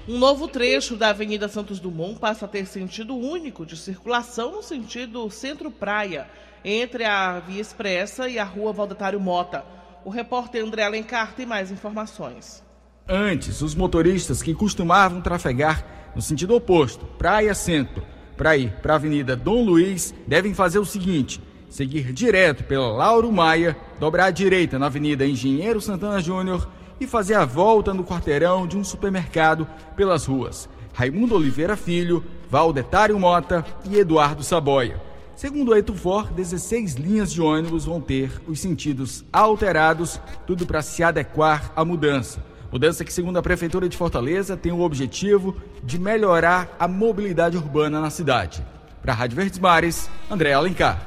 Um 0.06 0.18
novo 0.18 0.46
trecho 0.48 0.96
da 0.96 1.08
Avenida 1.08 1.48
Santos 1.48 1.80
Dumont 1.80 2.20
passa 2.20 2.44
a 2.44 2.48
ter 2.48 2.66
sentido 2.66 3.16
único 3.16 3.64
de 3.64 3.74
circulação 3.74 4.52
no 4.52 4.62
sentido 4.62 5.30
centro-praia, 5.30 6.28
entre 6.62 7.06
a 7.06 7.38
Via 7.38 7.62
Expressa 7.62 8.28
e 8.28 8.38
a 8.38 8.44
Rua 8.44 8.70
Valdetário 8.70 9.18
Mota. 9.18 9.64
O 10.04 10.10
repórter 10.10 10.62
André 10.62 10.82
Alencar 10.82 11.34
tem 11.34 11.46
mais 11.46 11.70
informações. 11.70 12.68
Antes, 13.12 13.60
os 13.60 13.74
motoristas 13.74 14.40
que 14.40 14.54
costumavam 14.54 15.20
trafegar 15.20 15.84
no 16.14 16.22
sentido 16.22 16.54
oposto, 16.54 17.04
praia 17.18 17.52
centro, 17.56 18.04
para 18.36 18.56
ir 18.56 18.70
para 18.80 18.92
a 18.92 18.96
Avenida 18.96 19.34
Dom 19.34 19.64
Luiz, 19.64 20.14
devem 20.28 20.54
fazer 20.54 20.78
o 20.78 20.84
seguinte: 20.84 21.42
seguir 21.68 22.12
direto 22.12 22.62
pela 22.62 22.92
Lauro 22.92 23.32
Maia, 23.32 23.76
dobrar 23.98 24.26
à 24.26 24.30
direita 24.30 24.78
na 24.78 24.86
Avenida 24.86 25.26
Engenheiro 25.26 25.80
Santana 25.80 26.20
Júnior 26.20 26.68
e 27.00 27.06
fazer 27.06 27.34
a 27.34 27.44
volta 27.44 27.92
no 27.92 28.04
quarteirão 28.04 28.64
de 28.64 28.76
um 28.76 28.84
supermercado 28.84 29.66
pelas 29.96 30.24
ruas 30.26 30.68
Raimundo 30.92 31.34
Oliveira 31.34 31.76
Filho, 31.76 32.22
Valdetário 32.48 33.18
Mota 33.18 33.64
e 33.88 33.98
Eduardo 33.98 34.44
Saboia. 34.44 35.02
Segundo 35.34 35.72
a 35.72 35.78
Etufor, 35.80 36.30
16 36.32 36.94
linhas 36.94 37.32
de 37.32 37.42
ônibus 37.42 37.86
vão 37.86 38.00
ter 38.00 38.30
os 38.46 38.60
sentidos 38.60 39.24
alterados, 39.32 40.20
tudo 40.46 40.64
para 40.64 40.80
se 40.80 41.02
adequar 41.02 41.72
à 41.74 41.84
mudança. 41.84 42.48
Mudança 42.72 43.04
que, 43.04 43.12
segundo 43.12 43.36
a 43.36 43.42
Prefeitura 43.42 43.88
de 43.88 43.96
Fortaleza, 43.96 44.56
tem 44.56 44.70
o 44.70 44.80
objetivo 44.80 45.60
de 45.82 45.98
melhorar 45.98 46.76
a 46.78 46.86
mobilidade 46.86 47.56
urbana 47.56 48.00
na 48.00 48.10
cidade. 48.10 48.64
Para 49.02 49.12
a 49.12 49.16
Rádio 49.16 49.36
Verdes 49.36 49.58
Mares, 49.58 50.08
André 50.30 50.52
Alencar. 50.52 51.04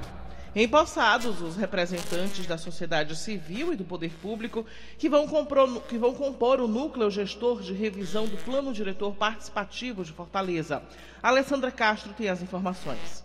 Empossados 0.53 1.41
os 1.41 1.55
representantes 1.55 2.45
da 2.45 2.57
sociedade 2.57 3.15
civil 3.15 3.71
e 3.71 3.77
do 3.77 3.85
poder 3.85 4.11
público 4.21 4.65
que 4.97 5.07
vão, 5.07 5.25
compor, 5.25 5.81
que 5.83 5.97
vão 5.97 6.13
compor 6.13 6.59
o 6.59 6.67
núcleo 6.67 7.09
gestor 7.09 7.61
de 7.61 7.73
revisão 7.73 8.25
do 8.25 8.35
Plano 8.37 8.73
Diretor 8.73 9.15
Participativo 9.15 10.03
de 10.03 10.11
Fortaleza. 10.11 10.83
Alessandra 11.23 11.71
Castro 11.71 12.11
tem 12.11 12.27
as 12.27 12.41
informações. 12.41 13.23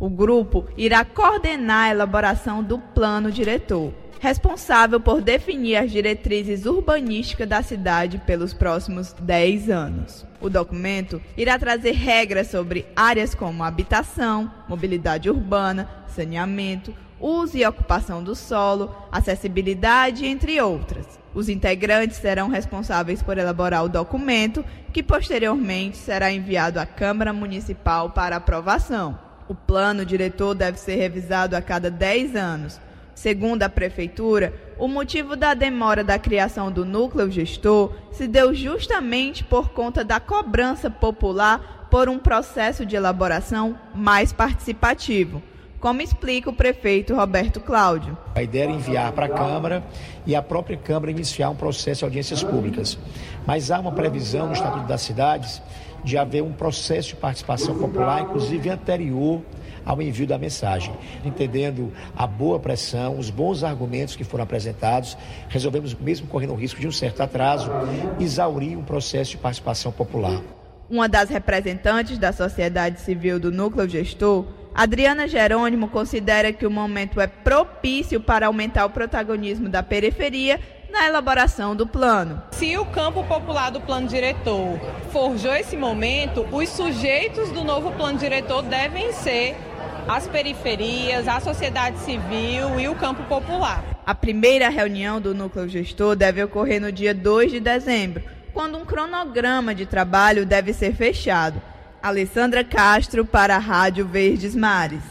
O 0.00 0.08
grupo 0.08 0.66
irá 0.76 1.04
coordenar 1.04 1.84
a 1.84 1.90
elaboração 1.90 2.62
do 2.62 2.78
plano 2.78 3.30
diretor 3.30 3.92
responsável 4.24 4.98
por 4.98 5.20
definir 5.20 5.76
as 5.76 5.92
diretrizes 5.92 6.64
urbanísticas 6.64 7.46
da 7.46 7.62
cidade 7.62 8.16
pelos 8.26 8.54
próximos 8.54 9.12
10 9.20 9.68
anos. 9.68 10.24
O 10.40 10.48
documento 10.48 11.20
irá 11.36 11.58
trazer 11.58 11.92
regras 11.92 12.46
sobre 12.46 12.86
áreas 12.96 13.34
como 13.34 13.62
habitação, 13.62 14.50
mobilidade 14.66 15.28
urbana, 15.28 15.86
saneamento, 16.08 16.94
uso 17.20 17.58
e 17.58 17.66
ocupação 17.66 18.24
do 18.24 18.34
solo, 18.34 18.96
acessibilidade, 19.12 20.24
entre 20.24 20.58
outras. 20.58 21.06
Os 21.34 21.50
integrantes 21.50 22.16
serão 22.16 22.48
responsáveis 22.48 23.22
por 23.22 23.36
elaborar 23.36 23.84
o 23.84 23.90
documento, 23.90 24.64
que 24.90 25.02
posteriormente 25.02 25.98
será 25.98 26.32
enviado 26.32 26.80
à 26.80 26.86
Câmara 26.86 27.34
Municipal 27.34 28.08
para 28.08 28.36
aprovação. 28.36 29.18
O 29.46 29.54
plano 29.54 30.02
diretor 30.06 30.54
deve 30.54 30.78
ser 30.78 30.94
revisado 30.94 31.54
a 31.54 31.60
cada 31.60 31.90
10 31.90 32.36
anos, 32.36 32.80
Segundo 33.14 33.62
a 33.62 33.68
Prefeitura, 33.68 34.52
o 34.76 34.88
motivo 34.88 35.36
da 35.36 35.54
demora 35.54 36.02
da 36.02 36.18
criação 36.18 36.70
do 36.70 36.84
núcleo 36.84 37.30
gestor 37.30 37.92
se 38.10 38.26
deu 38.26 38.52
justamente 38.52 39.44
por 39.44 39.70
conta 39.70 40.04
da 40.04 40.18
cobrança 40.18 40.90
popular 40.90 41.86
por 41.90 42.08
um 42.08 42.18
processo 42.18 42.84
de 42.84 42.96
elaboração 42.96 43.78
mais 43.94 44.32
participativo, 44.32 45.40
como 45.78 46.02
explica 46.02 46.50
o 46.50 46.52
prefeito 46.52 47.14
Roberto 47.14 47.60
Cláudio. 47.60 48.18
A 48.34 48.42
ideia 48.42 48.64
era 48.64 48.72
enviar 48.72 49.12
para 49.12 49.26
a 49.26 49.28
Câmara 49.28 49.84
e 50.26 50.34
a 50.34 50.42
própria 50.42 50.76
Câmara 50.76 51.12
iniciar 51.12 51.50
um 51.50 51.54
processo 51.54 52.00
de 52.00 52.04
audiências 52.06 52.42
públicas. 52.42 52.98
Mas 53.46 53.70
há 53.70 53.78
uma 53.78 53.92
previsão 53.92 54.48
no 54.48 54.54
Estatuto 54.54 54.86
das 54.86 55.02
Cidades 55.02 55.62
de 56.02 56.18
haver 56.18 56.42
um 56.42 56.52
processo 56.52 57.10
de 57.10 57.16
participação 57.16 57.78
popular, 57.78 58.22
inclusive 58.22 58.68
anterior 58.68 59.40
ao 59.84 60.00
envio 60.00 60.26
da 60.26 60.38
mensagem. 60.38 60.94
Entendendo 61.24 61.92
a 62.16 62.26
boa 62.26 62.58
pressão, 62.58 63.18
os 63.18 63.30
bons 63.30 63.62
argumentos 63.62 64.16
que 64.16 64.24
foram 64.24 64.44
apresentados, 64.44 65.16
resolvemos, 65.48 65.94
mesmo 65.94 66.26
correndo 66.26 66.52
o 66.52 66.56
risco 66.56 66.80
de 66.80 66.88
um 66.88 66.92
certo 66.92 67.22
atraso, 67.22 67.70
exaurir 68.18 68.78
um 68.78 68.82
processo 68.82 69.32
de 69.32 69.36
participação 69.36 69.92
popular. 69.92 70.40
Uma 70.88 71.08
das 71.08 71.30
representantes 71.30 72.18
da 72.18 72.32
sociedade 72.32 73.00
civil 73.00 73.40
do 73.40 73.50
núcleo 73.50 73.88
gestor, 73.88 74.44
Adriana 74.74 75.26
Jerônimo, 75.26 75.88
considera 75.88 76.52
que 76.52 76.66
o 76.66 76.70
momento 76.70 77.20
é 77.20 77.26
propício 77.26 78.20
para 78.20 78.46
aumentar 78.48 78.84
o 78.84 78.90
protagonismo 78.90 79.68
da 79.68 79.82
periferia 79.82 80.60
na 80.90 81.06
elaboração 81.06 81.74
do 81.74 81.86
plano. 81.86 82.40
Se 82.52 82.78
o 82.78 82.84
campo 82.86 83.24
popular 83.24 83.70
do 83.70 83.80
plano 83.80 84.06
diretor 84.06 84.78
forjou 85.10 85.52
esse 85.54 85.76
momento, 85.76 86.46
os 86.52 86.68
sujeitos 86.68 87.50
do 87.50 87.64
novo 87.64 87.90
plano 87.92 88.18
diretor 88.18 88.62
devem 88.62 89.12
ser 89.12 89.56
as 90.06 90.26
periferias, 90.28 91.26
a 91.26 91.40
sociedade 91.40 91.98
civil 91.98 92.78
e 92.78 92.88
o 92.88 92.94
campo 92.94 93.22
popular. 93.24 93.82
A 94.04 94.14
primeira 94.14 94.68
reunião 94.68 95.20
do 95.20 95.34
núcleo 95.34 95.68
gestor 95.68 96.14
deve 96.14 96.42
ocorrer 96.42 96.80
no 96.80 96.92
dia 96.92 97.14
2 97.14 97.52
de 97.52 97.60
dezembro, 97.60 98.22
quando 98.52 98.76
um 98.76 98.84
cronograma 98.84 99.74
de 99.74 99.86
trabalho 99.86 100.44
deve 100.44 100.74
ser 100.74 100.94
fechado. 100.94 101.60
Alessandra 102.02 102.62
Castro 102.62 103.24
para 103.24 103.56
a 103.56 103.58
Rádio 103.58 104.06
Verdes 104.06 104.54
Mares. 104.54 105.02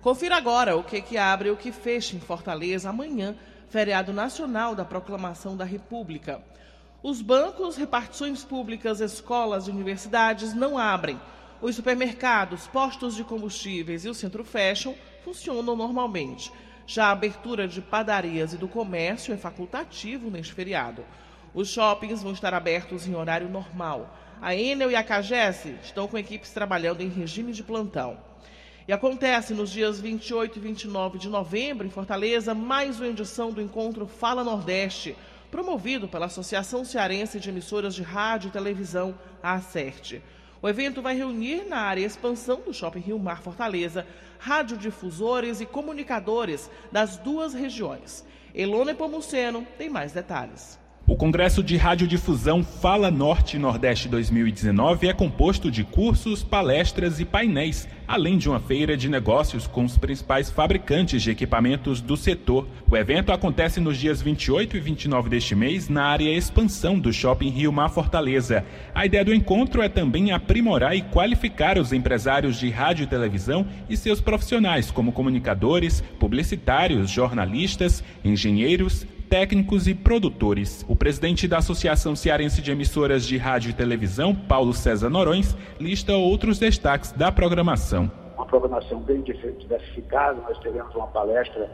Confira 0.00 0.36
agora 0.36 0.76
o 0.76 0.84
que, 0.84 1.00
que 1.00 1.18
abre 1.18 1.48
e 1.48 1.52
o 1.52 1.56
que 1.56 1.72
fecha 1.72 2.14
em 2.14 2.20
Fortaleza 2.20 2.90
amanhã, 2.90 3.34
feriado 3.68 4.12
nacional 4.12 4.74
da 4.74 4.84
Proclamação 4.84 5.56
da 5.56 5.64
República. 5.64 6.40
Os 7.02 7.20
bancos, 7.20 7.76
repartições 7.76 8.44
públicas, 8.44 9.00
escolas 9.00 9.66
e 9.66 9.70
universidades 9.70 10.54
não 10.54 10.78
abrem. 10.78 11.20
Os 11.62 11.76
supermercados, 11.76 12.66
postos 12.66 13.14
de 13.14 13.22
combustíveis 13.22 14.04
e 14.04 14.08
o 14.08 14.14
centro 14.14 14.42
fashion 14.42 14.94
funcionam 15.22 15.76
normalmente. 15.76 16.50
Já 16.84 17.06
a 17.06 17.10
abertura 17.12 17.68
de 17.68 17.80
padarias 17.80 18.52
e 18.52 18.56
do 18.56 18.66
comércio 18.66 19.32
é 19.32 19.36
facultativo 19.36 20.28
neste 20.28 20.52
feriado. 20.52 21.04
Os 21.54 21.68
shoppings 21.68 22.20
vão 22.20 22.32
estar 22.32 22.52
abertos 22.52 23.06
em 23.06 23.14
horário 23.14 23.48
normal. 23.48 24.12
A 24.40 24.56
Enel 24.56 24.90
e 24.90 24.96
a 24.96 25.04
Cagesse 25.04 25.76
estão 25.84 26.08
com 26.08 26.18
equipes 26.18 26.50
trabalhando 26.50 27.00
em 27.00 27.08
regime 27.08 27.52
de 27.52 27.62
plantão. 27.62 28.18
E 28.88 28.92
acontece 28.92 29.54
nos 29.54 29.70
dias 29.70 30.00
28 30.00 30.58
e 30.58 30.62
29 30.62 31.16
de 31.16 31.28
novembro, 31.28 31.86
em 31.86 31.90
Fortaleza, 31.90 32.56
mais 32.56 32.98
uma 32.98 33.06
edição 33.06 33.52
do 33.52 33.62
encontro 33.62 34.08
Fala 34.08 34.42
Nordeste, 34.42 35.16
promovido 35.48 36.08
pela 36.08 36.26
Associação 36.26 36.84
Cearense 36.84 37.38
de 37.38 37.50
Emissoras 37.50 37.94
de 37.94 38.02
Rádio 38.02 38.48
e 38.48 38.50
Televisão, 38.50 39.14
a 39.40 39.52
ACERT. 39.52 40.20
O 40.62 40.68
evento 40.68 41.02
vai 41.02 41.16
reunir 41.16 41.64
na 41.68 41.78
área 41.78 42.06
expansão 42.06 42.60
do 42.60 42.72
Shopping 42.72 43.00
Rio 43.00 43.18
Mar 43.18 43.42
Fortaleza 43.42 44.06
radiodifusores 44.38 45.60
e 45.60 45.66
comunicadores 45.66 46.70
das 46.92 47.16
duas 47.16 47.52
regiões. 47.52 48.24
Elone 48.54 48.94
Pomuceno 48.94 49.66
tem 49.76 49.90
mais 49.90 50.12
detalhes. 50.12 50.78
O 51.12 51.14
Congresso 51.14 51.62
de 51.62 51.76
Radiodifusão 51.76 52.64
Fala 52.64 53.10
Norte 53.10 53.56
e 53.56 53.58
Nordeste 53.58 54.08
2019 54.08 55.08
é 55.08 55.12
composto 55.12 55.70
de 55.70 55.84
cursos, 55.84 56.42
palestras 56.42 57.20
e 57.20 57.26
painéis, 57.26 57.86
além 58.08 58.38
de 58.38 58.48
uma 58.48 58.58
feira 58.58 58.96
de 58.96 59.10
negócios 59.10 59.66
com 59.66 59.84
os 59.84 59.98
principais 59.98 60.48
fabricantes 60.48 61.22
de 61.22 61.30
equipamentos 61.30 62.00
do 62.00 62.16
setor. 62.16 62.66
O 62.90 62.96
evento 62.96 63.30
acontece 63.30 63.78
nos 63.78 63.98
dias 63.98 64.22
28 64.22 64.74
e 64.78 64.80
29 64.80 65.28
deste 65.28 65.54
mês 65.54 65.86
na 65.86 66.02
área 66.02 66.34
Expansão 66.34 66.98
do 66.98 67.12
Shopping 67.12 67.50
Rio 67.50 67.70
Mar 67.70 67.90
Fortaleza. 67.90 68.64
A 68.94 69.04
ideia 69.04 69.22
do 69.22 69.34
encontro 69.34 69.82
é 69.82 69.90
também 69.90 70.32
aprimorar 70.32 70.96
e 70.96 71.02
qualificar 71.02 71.76
os 71.76 71.92
empresários 71.92 72.58
de 72.58 72.70
rádio 72.70 73.04
e 73.04 73.06
televisão 73.06 73.66
e 73.86 73.98
seus 73.98 74.22
profissionais, 74.22 74.90
como 74.90 75.12
comunicadores, 75.12 76.02
publicitários, 76.18 77.10
jornalistas, 77.10 78.02
engenheiros, 78.24 79.06
técnicos 79.32 79.88
e 79.88 79.94
produtores. 79.94 80.84
O 80.86 80.94
presidente 80.94 81.48
da 81.48 81.56
Associação 81.56 82.14
Cearense 82.14 82.60
de 82.60 82.70
Emissoras 82.70 83.24
de 83.24 83.38
Rádio 83.38 83.70
e 83.70 83.72
Televisão, 83.72 84.34
Paulo 84.34 84.74
César 84.74 85.08
Norões, 85.08 85.56
lista 85.80 86.14
outros 86.14 86.58
destaques 86.58 87.12
da 87.12 87.32
programação. 87.32 88.10
Uma 88.36 88.44
programação 88.44 89.00
bem 89.00 89.22
diversificada, 89.22 90.38
nós 90.42 90.58
teremos 90.58 90.94
uma 90.94 91.06
palestra 91.06 91.66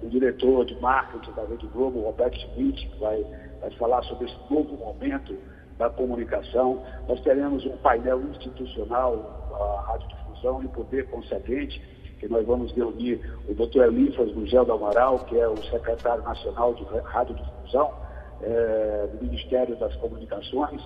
do 0.00 0.08
diretor 0.08 0.64
de 0.64 0.80
marketing 0.80 1.32
da 1.32 1.44
Rede 1.44 1.66
Globo, 1.66 2.00
Roberto 2.00 2.38
Schmidt, 2.38 2.88
que 2.88 2.98
vai, 2.98 3.22
vai 3.60 3.70
falar 3.72 4.02
sobre 4.04 4.24
esse 4.24 4.36
novo 4.48 4.74
momento 4.74 5.36
da 5.76 5.90
comunicação. 5.90 6.82
Nós 7.06 7.20
teremos 7.20 7.66
um 7.66 7.76
painel 7.82 8.22
institucional, 8.30 9.52
a 9.52 9.92
radiodifusão 9.92 10.64
e 10.64 10.68
poder 10.68 11.06
concedente, 11.10 11.82
que 12.24 12.32
nós 12.32 12.46
vamos 12.46 12.72
reunir 12.72 13.20
o 13.46 13.52
doutor 13.52 13.84
Elifas 13.84 14.32
Gugel 14.32 14.64
do 14.64 14.72
Amaral, 14.72 15.18
que 15.26 15.38
é 15.38 15.46
o 15.46 15.56
secretário 15.64 16.22
nacional 16.24 16.72
de 16.72 16.82
radiodifusão 16.84 17.92
é, 18.40 19.08
do 19.12 19.26
Ministério 19.26 19.76
das 19.76 19.94
Comunicações. 19.96 20.80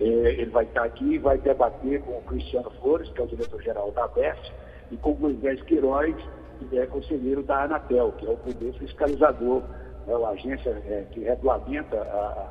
É, 0.00 0.04
ele 0.04 0.50
vai 0.50 0.64
estar 0.64 0.84
aqui 0.84 1.04
e 1.04 1.18
vai 1.18 1.36
debater 1.36 2.00
com 2.00 2.12
o 2.12 2.22
Cristiano 2.22 2.70
Flores, 2.80 3.10
que 3.10 3.20
é 3.20 3.24
o 3.24 3.26
diretor-geral 3.26 3.90
da 3.90 4.04
ABES, 4.04 4.38
e 4.90 4.96
com 4.96 5.12
o 5.12 5.20
Moisés 5.20 5.60
Queiroz, 5.62 6.16
que 6.70 6.78
é 6.78 6.86
conselheiro 6.86 7.42
da 7.42 7.64
Anatel, 7.64 8.12
que 8.12 8.26
é 8.26 8.30
o 8.30 8.36
poder 8.38 8.72
fiscalizador, 8.78 9.62
né, 10.06 10.14
a 10.14 10.28
agência 10.30 10.70
é, 10.70 11.04
que 11.10 11.20
regulamenta 11.20 11.98
a, 11.98 12.48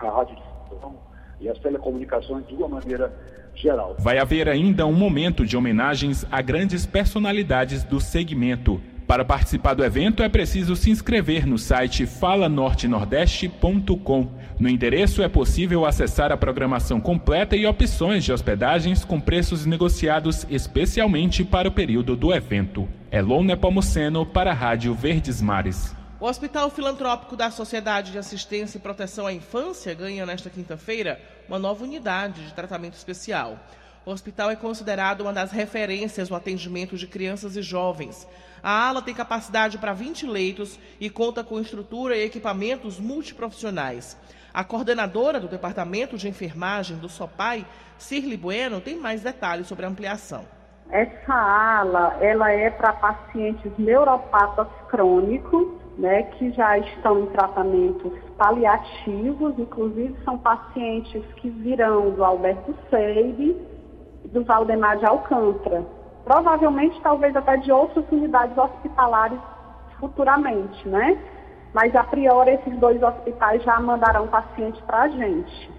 a 0.00 0.10
radiodifusão 0.10 0.96
e 1.40 1.48
as 1.48 1.58
telecomunicações 1.60 2.46
de 2.46 2.56
uma 2.56 2.68
maneira 2.68 3.10
geral. 3.54 3.96
Vai 3.98 4.18
haver 4.18 4.48
ainda 4.48 4.86
um 4.86 4.92
momento 4.92 5.46
de 5.46 5.56
homenagens 5.56 6.26
a 6.30 6.42
grandes 6.42 6.86
personalidades 6.86 7.84
do 7.84 8.00
segmento. 8.00 8.80
Para 9.06 9.24
participar 9.24 9.74
do 9.74 9.84
evento 9.84 10.22
é 10.22 10.28
preciso 10.30 10.74
se 10.74 10.90
inscrever 10.90 11.46
no 11.46 11.58
site 11.58 12.06
falanortenordeste.com. 12.06 14.28
No 14.58 14.66
endereço 14.68 15.22
é 15.22 15.28
possível 15.28 15.84
acessar 15.84 16.32
a 16.32 16.38
programação 16.38 16.98
completa 17.00 17.54
e 17.54 17.66
opções 17.66 18.24
de 18.24 18.32
hospedagens 18.32 19.04
com 19.04 19.20
preços 19.20 19.66
negociados 19.66 20.46
especialmente 20.48 21.44
para 21.44 21.68
o 21.68 21.72
período 21.72 22.16
do 22.16 22.32
evento. 22.32 22.88
Elon 23.12 23.44
Nepomuceno 23.44 24.24
para 24.24 24.52
a 24.52 24.54
Rádio 24.54 24.94
Verdes 24.94 25.42
Mares. 25.42 25.93
O 26.20 26.26
Hospital 26.26 26.70
Filantrópico 26.70 27.34
da 27.34 27.50
Sociedade 27.50 28.12
de 28.12 28.18
Assistência 28.18 28.78
e 28.78 28.80
Proteção 28.80 29.26
à 29.26 29.32
Infância 29.32 29.92
ganha 29.94 30.24
nesta 30.24 30.48
quinta-feira 30.48 31.20
uma 31.48 31.58
nova 31.58 31.82
unidade 31.82 32.46
de 32.46 32.54
tratamento 32.54 32.94
especial. 32.94 33.58
O 34.06 34.12
hospital 34.12 34.48
é 34.48 34.54
considerado 34.54 35.22
uma 35.22 35.32
das 35.32 35.50
referências 35.50 36.30
no 36.30 36.36
atendimento 36.36 36.96
de 36.96 37.08
crianças 37.08 37.56
e 37.56 37.62
jovens. 37.62 38.28
A 38.62 38.88
ala 38.88 39.02
tem 39.02 39.12
capacidade 39.12 39.76
para 39.76 39.92
20 39.92 40.26
leitos 40.26 40.78
e 41.00 41.10
conta 41.10 41.42
com 41.42 41.58
estrutura 41.58 42.16
e 42.16 42.24
equipamentos 42.24 43.00
multiprofissionais. 43.00 44.16
A 44.52 44.62
coordenadora 44.62 45.40
do 45.40 45.48
Departamento 45.48 46.16
de 46.16 46.28
Enfermagem 46.28 46.96
do 46.96 47.08
SOPAI, 47.08 47.66
Cirli 47.98 48.36
Bueno, 48.36 48.80
tem 48.80 48.96
mais 48.96 49.20
detalhes 49.22 49.66
sobre 49.66 49.84
a 49.84 49.88
ampliação. 49.88 50.46
Essa 50.90 51.34
ala, 51.34 52.16
ela 52.20 52.52
é 52.52 52.70
para 52.70 52.92
pacientes 52.92 53.72
neuropatas 53.78 54.68
crônicos 54.88 55.83
né, 55.98 56.22
que 56.22 56.50
já 56.52 56.78
estão 56.78 57.20
em 57.20 57.26
tratamentos 57.26 58.12
paliativos, 58.36 59.58
inclusive 59.58 60.16
são 60.24 60.36
pacientes 60.38 61.24
que 61.36 61.48
virão 61.48 62.10
do 62.10 62.24
Alberto 62.24 62.74
Seide 62.90 63.56
e 64.24 64.28
do 64.28 64.44
Valdemar 64.44 64.98
de 64.98 65.06
Alcântara. 65.06 65.84
Provavelmente, 66.24 67.00
talvez 67.02 67.36
até 67.36 67.56
de 67.58 67.70
outras 67.70 68.04
unidades 68.10 68.56
hospitalares 68.56 69.38
futuramente, 70.00 70.88
né? 70.88 71.18
Mas, 71.72 71.94
a 71.94 72.04
priori, 72.04 72.52
esses 72.52 72.76
dois 72.78 73.02
hospitais 73.02 73.62
já 73.62 73.78
mandarão 73.80 74.26
pacientes 74.28 74.80
para 74.82 75.02
a 75.02 75.08
gente. 75.08 75.70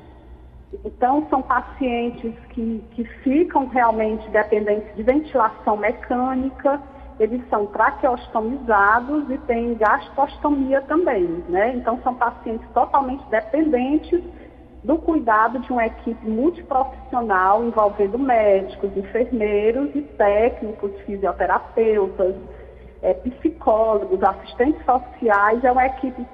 Então, 0.84 1.26
são 1.30 1.42
pacientes 1.42 2.34
que, 2.50 2.84
que 2.92 3.04
ficam 3.24 3.68
realmente 3.68 4.30
dependentes 4.30 4.94
de 4.96 5.04
ventilação 5.04 5.78
mecânica, 5.78 6.82
eles 7.20 7.42
são 7.50 7.66
traqueostomizados 7.68 9.30
e 9.30 9.38
têm 9.40 9.76
gastrostomia 9.76 10.82
também, 10.82 11.44
né? 11.48 11.74
Então 11.76 12.00
são 12.04 12.14
pacientes 12.14 12.68
totalmente 12.74 13.24
dependentes 13.30 14.22
do 14.84 14.98
cuidado 14.98 15.60
de 15.60 15.72
uma 15.72 15.86
equipe 15.86 16.30
multiprofissional 16.30 17.64
envolvendo 17.64 18.20
médicos, 18.20 18.96
enfermeiros 18.96 19.90
e 19.96 20.02
técnicos, 20.02 20.92
fisioterapeutas, 21.06 22.36
é, 23.02 23.14
psicólogos, 23.14 24.22
assistentes 24.22 24.84
sociais. 24.86 25.64
É 25.64 25.72
uma 25.72 25.86
equipe 25.88 26.26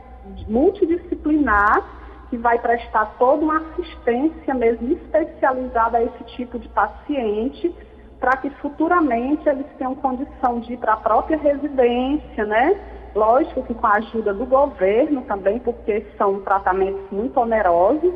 multidisciplinar 0.48 2.02
que 2.30 2.38
vai 2.38 2.58
prestar 2.60 3.17
toda 3.20 3.44
uma 3.44 3.58
assistência 3.58 4.54
mesmo 4.54 4.94
especializada 4.94 5.98
a 5.98 6.04
esse 6.04 6.24
tipo 6.36 6.58
de 6.58 6.67
paciente 6.70 7.74
para 8.21 8.38
que 8.38 8.51
futuramente 8.51 9.49
eles 9.49 9.65
tenham 9.79 9.95
condição 9.95 10.60
de 10.60 10.73
ir 10.73 10.77
para 10.77 10.93
a 10.93 10.97
própria 10.97 11.38
residência, 11.39 12.45
né? 12.45 12.79
Lógico 13.15 13.63
que 13.63 13.73
com 13.73 13.88
a 13.88 13.93
ajuda 13.93 14.31
do 14.31 14.45
governo 14.45 15.23
também, 15.23 15.60
porque 15.60 16.05
são 16.19 16.39
tratamentos 16.41 17.01
muito 17.12 17.38
onerosos, 17.39 18.13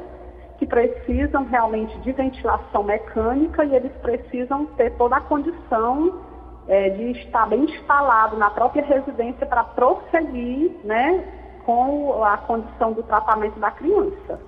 que 0.60 0.66
precisam 0.66 1.44
realmente 1.46 1.98
de 2.00 2.12
ventilação 2.12 2.84
mecânica 2.84 3.66
e 3.66 3.76
eles 3.76 3.92
precisam 3.94 4.68
ter 4.78 4.92
toda 4.92 5.18
a 5.18 5.22
condição 5.22 6.14
é, 6.68 6.90
de 6.92 7.12
estar 7.20 7.48
bem 7.48 7.66
instalado 7.66 8.38
na 8.38 8.52
própria 8.52 8.86
residência 8.86 9.46
para 9.48 9.64
prosseguir 9.64 10.72
né, 10.84 11.26
com 11.66 12.24
a 12.24 12.38
condição 12.38 12.94
do 12.94 13.02
tratamento 13.02 13.60
da 13.60 13.72
criança. 13.72 14.40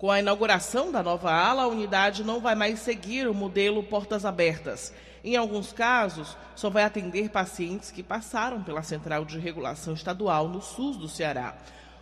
Com 0.00 0.10
a 0.10 0.18
inauguração 0.18 0.90
da 0.90 1.02
nova 1.02 1.30
ala, 1.30 1.64
a 1.64 1.68
unidade 1.68 2.24
não 2.24 2.40
vai 2.40 2.54
mais 2.54 2.78
seguir 2.78 3.28
o 3.28 3.34
modelo 3.34 3.82
portas 3.82 4.24
abertas. 4.24 4.94
Em 5.22 5.36
alguns 5.36 5.74
casos, 5.74 6.38
só 6.56 6.70
vai 6.70 6.84
atender 6.84 7.28
pacientes 7.28 7.90
que 7.90 8.02
passaram 8.02 8.62
pela 8.62 8.82
Central 8.82 9.26
de 9.26 9.38
Regulação 9.38 9.92
Estadual 9.92 10.48
no 10.48 10.62
SUS 10.62 10.96
do 10.96 11.06
Ceará. 11.06 11.54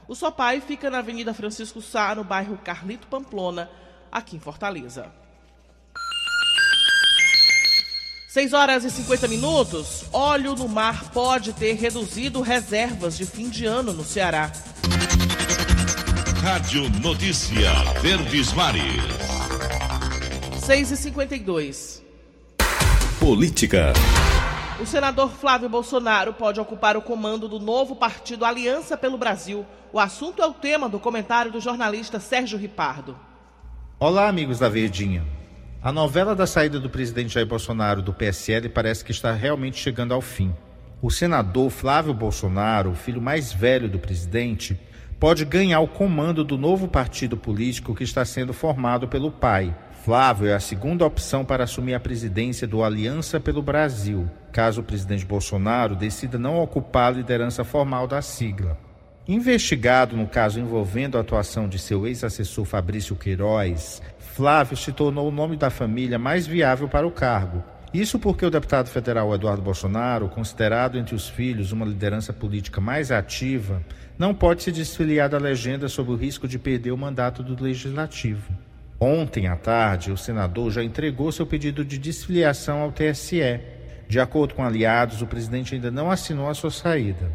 O 0.07 0.15
Sopai 0.15 0.61
fica 0.61 0.89
na 0.89 0.99
Avenida 0.99 1.35
Francisco 1.35 1.83
Sá, 1.83 2.15
no 2.15 2.23
bairro 2.23 2.57
Carlito 2.59 3.09
Pamplona, 3.09 3.69
aqui 4.13 4.37
em 4.37 4.41
Fortaleza. 4.41 5.11
6 8.29 8.53
horas 8.53 8.85
e 8.85 8.93
50 8.93 9.27
minutos. 9.27 10.05
Óleo 10.13 10.55
no 10.55 10.69
mar 10.69 11.11
pode 11.11 11.53
ter 11.53 11.73
reduzido 11.73 12.43
reservas 12.43 13.17
de 13.17 13.27
fim 13.27 13.51
de 13.51 13.67
ano 13.67 13.93
no 13.93 14.05
Ceará. 14.05 14.53
Rádio 16.51 16.89
Notícia 17.03 17.71
Verdes 18.01 18.55
Mares. 18.55 18.83
6 20.65 20.91
e 20.93 20.97
52 20.97 22.03
Política. 23.21 23.93
O 24.81 24.87
senador 24.87 25.31
Flávio 25.31 25.69
Bolsonaro 25.69 26.33
pode 26.33 26.59
ocupar 26.59 26.97
o 26.97 27.03
comando 27.03 27.49
do 27.49 27.61
novo 27.61 27.95
partido 27.95 28.47
Aliança 28.47 28.97
pelo 28.97 29.19
Brasil. 29.19 29.67
O 29.93 30.01
assunto 30.01 30.41
é 30.41 30.47
o 30.47 30.55
tema 30.55 30.89
do 30.89 30.99
comentário 30.99 31.53
do 31.53 31.61
jornalista 31.61 32.19
Sérgio 32.19 32.59
Ripardo. 32.59 33.15
Olá, 34.01 34.27
amigos 34.27 34.59
da 34.59 34.71
Verdinha. 34.71 35.27
A 35.83 35.93
novela 35.93 36.35
da 36.35 36.47
saída 36.47 36.81
do 36.81 36.89
presidente 36.89 37.35
Jair 37.35 37.47
Bolsonaro 37.47 38.01
do 38.01 38.15
PSL 38.15 38.71
parece 38.71 39.05
que 39.05 39.13
está 39.13 39.33
realmente 39.33 39.77
chegando 39.77 40.15
ao 40.15 40.23
fim. 40.23 40.57
O 41.03 41.11
senador 41.11 41.69
Flávio 41.69 42.15
Bolsonaro, 42.15 42.93
o 42.93 42.97
filho 42.97 43.21
mais 43.21 43.53
velho 43.53 43.87
do 43.87 43.99
presidente, 43.99 44.81
pode 45.19 45.45
ganhar 45.45 45.81
o 45.81 45.89
comando 45.89 46.45
do 46.45 46.57
novo 46.57 46.87
partido 46.89 47.37
político 47.37 47.95
que 47.95 48.05
está 48.05 48.25
sendo 48.25 48.53
formado 48.53 49.09
pelo 49.09 49.31
pai, 49.31 49.75
Flávio 50.09 50.47
é 50.47 50.55
a 50.55 50.61
segunda 50.61 51.05
opção 51.05 51.45
para 51.45 51.65
assumir 51.65 51.93
a 51.93 52.01
presidência 52.01 52.67
do 52.67 52.83
Aliança 52.83 53.39
pelo 53.39 53.61
Brasil, 53.61 54.27
caso 54.51 54.81
o 54.81 54.85
presidente 54.85 55.27
Bolsonaro 55.27 55.95
decida 55.95 56.39
não 56.39 56.59
ocupar 56.59 57.13
a 57.13 57.17
liderança 57.17 57.63
formal 57.63 58.07
da 58.07 58.23
sigla. 58.23 58.79
Investigado 59.27 60.17
no 60.17 60.27
caso 60.27 60.61
envolvendo 60.61 61.19
a 61.19 61.21
atuação 61.21 61.69
de 61.69 61.79
seu 61.79 62.07
ex-assessor 62.07 62.65
Fabrício 62.65 63.17
Queiroz, 63.17 64.01
Flávio 64.19 64.79
se 64.79 64.93
tornou 64.93 65.29
o 65.29 65.33
nome 65.33 65.57
da 65.57 65.69
família 65.69 66.19
mais 66.19 66.47
viável 66.47 66.89
para 66.89 67.07
o 67.07 67.11
cargo. 67.11 67.63
Isso 67.93 68.19
porque 68.19 68.45
o 68.45 68.51
deputado 68.51 68.89
federal 68.89 69.35
Eduardo 69.35 69.63
Bolsonaro, 69.63 70.29
considerado 70.29 70.99
entre 70.99 71.15
os 71.15 71.29
filhos 71.29 71.73
uma 71.73 71.87
liderança 71.87 72.33
política 72.33 72.81
mais 72.81 73.11
ativa, 73.11 73.83
não 74.19 74.35
pode 74.35 74.63
se 74.63 74.71
desfiliar 74.71 75.29
da 75.31 75.39
legenda 75.39 75.89
sob 75.89 76.11
o 76.11 76.17
risco 76.17 76.47
de 76.47 76.59
perder 76.59 76.93
o 76.93 76.99
mandato 76.99 77.43
do 77.43 77.63
legislativo. 77.63 78.53
Ontem 79.01 79.47
à 79.47 79.57
tarde, 79.57 80.13
o 80.13 80.19
senador 80.19 80.71
já 80.71 80.83
entregou 80.83 81.33
seu 81.33 81.47
pedido 81.47 81.85
de 81.85 81.99
desfiliação 81.99 82.81
ao 82.81 82.93
TSE. 82.93 83.61
De 84.07 84.21
acordo 84.21 84.55
com 84.55 84.65
aliados, 84.65 85.23
o 85.23 85.27
presidente 85.27 85.75
ainda 85.75 85.91
não 85.91 86.11
assinou 86.11 86.49
a 86.51 86.55
sua 86.55 86.71
saída. 86.71 87.31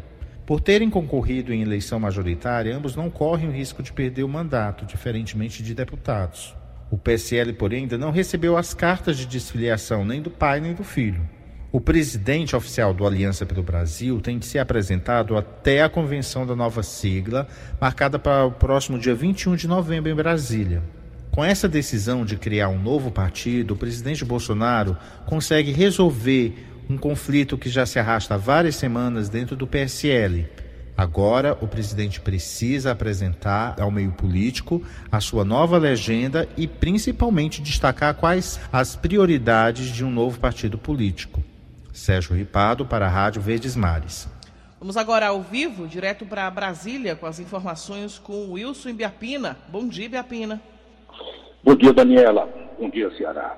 Por 0.46 0.60
terem 0.60 0.90
concorrido 0.90 1.54
em 1.54 1.62
eleição 1.62 1.98
majoritária, 1.98 2.76
ambos 2.76 2.94
não 2.94 3.08
correm 3.08 3.48
o 3.48 3.52
risco 3.52 3.82
de 3.82 3.92
perder 3.92 4.24
o 4.24 4.28
mandato, 4.28 4.84
diferentemente 4.84 5.62
de 5.62 5.74
deputados. 5.74 6.54
O 6.90 6.98
PSL, 6.98 7.52
porém, 7.54 7.80
ainda 7.80 7.98
não 7.98 8.10
recebeu 8.10 8.56
as 8.56 8.74
cartas 8.74 9.16
de 9.16 9.26
desfiliação 9.26 10.04
nem 10.04 10.22
do 10.22 10.30
pai 10.30 10.60
nem 10.60 10.74
do 10.74 10.84
filho. 10.84 11.22
O 11.72 11.80
presidente 11.80 12.54
oficial 12.54 12.94
do 12.94 13.04
Aliança 13.04 13.44
pelo 13.44 13.62
Brasil 13.62 14.20
tem 14.20 14.38
de 14.38 14.46
ser 14.46 14.60
apresentado 14.60 15.36
até 15.36 15.82
a 15.82 15.88
convenção 15.88 16.46
da 16.46 16.54
nova 16.54 16.84
sigla, 16.84 17.48
marcada 17.80 18.16
para 18.16 18.44
o 18.44 18.52
próximo 18.52 18.96
dia 18.96 19.12
21 19.12 19.56
de 19.56 19.66
novembro 19.66 20.08
em 20.08 20.14
Brasília. 20.14 20.82
Com 21.32 21.44
essa 21.44 21.68
decisão 21.68 22.24
de 22.24 22.36
criar 22.36 22.68
um 22.68 22.80
novo 22.80 23.10
partido, 23.10 23.74
o 23.74 23.76
presidente 23.76 24.24
Bolsonaro 24.24 24.96
consegue 25.26 25.72
resolver 25.72 26.54
um 26.88 26.96
conflito 26.96 27.58
que 27.58 27.68
já 27.68 27.84
se 27.84 27.98
arrasta 27.98 28.34
há 28.34 28.38
várias 28.38 28.76
semanas 28.76 29.28
dentro 29.28 29.56
do 29.56 29.66
PSL. 29.66 30.46
Agora, 30.96 31.58
o 31.60 31.66
presidente 31.66 32.20
precisa 32.20 32.92
apresentar 32.92 33.80
ao 33.80 33.90
meio 33.90 34.12
político 34.12 34.80
a 35.10 35.20
sua 35.20 35.44
nova 35.44 35.76
legenda 35.76 36.48
e, 36.56 36.68
principalmente, 36.68 37.60
destacar 37.60 38.14
quais 38.14 38.60
as 38.72 38.94
prioridades 38.94 39.88
de 39.88 40.04
um 40.04 40.10
novo 40.10 40.38
partido 40.38 40.78
político. 40.78 41.42
Sérgio 41.92 42.36
Ripado, 42.36 42.86
para 42.86 43.06
a 43.06 43.08
Rádio 43.08 43.42
Verdes 43.42 43.74
Mares. 43.74 44.28
Vamos 44.78 44.96
agora 44.96 45.28
ao 45.28 45.40
vivo, 45.40 45.88
direto 45.88 46.26
para 46.26 46.48
Brasília, 46.50 47.16
com 47.16 47.26
as 47.26 47.40
informações 47.40 48.18
com 48.18 48.52
Wilson 48.52 48.92
Biapina. 48.92 49.56
Bom 49.68 49.88
dia, 49.88 50.08
Biapina. 50.08 50.60
Bom 51.62 51.74
dia, 51.74 51.92
Daniela. 51.92 52.48
Bom 52.78 52.88
dia, 52.88 53.10
Ceará. 53.16 53.56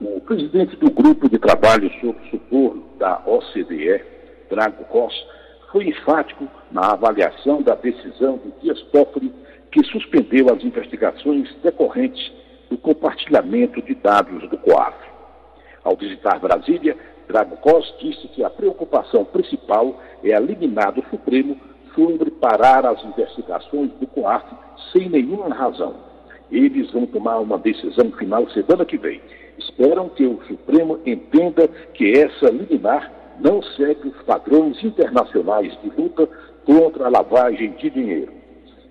O 0.00 0.20
presidente 0.20 0.76
do 0.76 0.90
Grupo 0.90 1.30
de 1.30 1.38
Trabalho 1.38 1.90
sobre 2.00 2.28
Socorro 2.30 2.84
da 2.98 3.22
OCDE, 3.24 4.02
Drago 4.50 4.84
Costa, 4.84 5.43
foi 5.74 5.88
enfático 5.88 6.46
na 6.70 6.92
avaliação 6.92 7.60
da 7.60 7.74
decisão 7.74 8.38
de 8.38 8.62
Dias 8.62 8.80
Toffoli, 8.92 9.34
que 9.72 9.84
suspendeu 9.86 10.46
as 10.54 10.62
investigações 10.62 11.52
decorrentes 11.64 12.32
do 12.70 12.78
compartilhamento 12.78 13.82
de 13.82 13.92
dados 13.96 14.48
do 14.48 14.56
COAF. 14.58 14.94
Ao 15.82 15.96
visitar 15.96 16.38
Brasília, 16.38 16.96
Drago 17.26 17.56
Costa 17.56 17.92
disse 17.98 18.28
que 18.28 18.44
a 18.44 18.50
preocupação 18.50 19.24
principal 19.24 20.00
é 20.22 20.28
eliminar 20.28 20.92
do 20.92 21.02
Supremo 21.10 21.60
sobre 21.92 22.30
parar 22.30 22.86
as 22.86 23.04
investigações 23.04 23.90
do 23.94 24.06
COAF 24.06 24.46
sem 24.92 25.08
nenhuma 25.08 25.52
razão 25.52 26.14
eles 26.50 26.90
vão 26.92 27.06
tomar 27.06 27.38
uma 27.38 27.58
decisão 27.58 28.12
final 28.12 28.48
semana 28.50 28.84
que 28.84 28.96
vem. 28.96 29.20
Esperam 29.58 30.08
que 30.08 30.24
o 30.24 30.40
Supremo 30.46 31.00
entenda 31.04 31.66
que 31.94 32.12
essa 32.12 32.50
liminar 32.50 33.10
não 33.40 33.62
segue 33.62 34.08
os 34.08 34.22
padrões 34.22 34.82
internacionais 34.82 35.76
de 35.82 35.90
luta 35.90 36.28
contra 36.64 37.06
a 37.06 37.10
lavagem 37.10 37.72
de 37.72 37.90
dinheiro. 37.90 38.32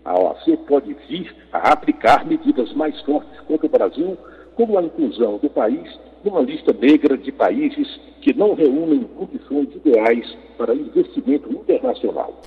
A 0.05 0.19
OAC 0.19 0.57
pode 0.67 0.93
vir 1.07 1.33
a 1.51 1.71
aplicar 1.71 2.25
medidas 2.25 2.73
mais 2.73 2.99
fortes 3.01 3.39
contra 3.41 3.65
o 3.65 3.69
Brasil, 3.69 4.17
como 4.55 4.77
a 4.77 4.83
inclusão 4.83 5.37
do 5.37 5.49
país 5.49 5.97
numa 6.23 6.41
lista 6.41 6.73
negra 6.73 7.17
de 7.17 7.31
países 7.31 7.99
que 8.21 8.33
não 8.33 8.53
reúnem 8.53 9.03
condições 9.03 9.69
ideais 9.75 10.37
para 10.57 10.73
investimento 10.73 11.51
internacional. 11.51 12.39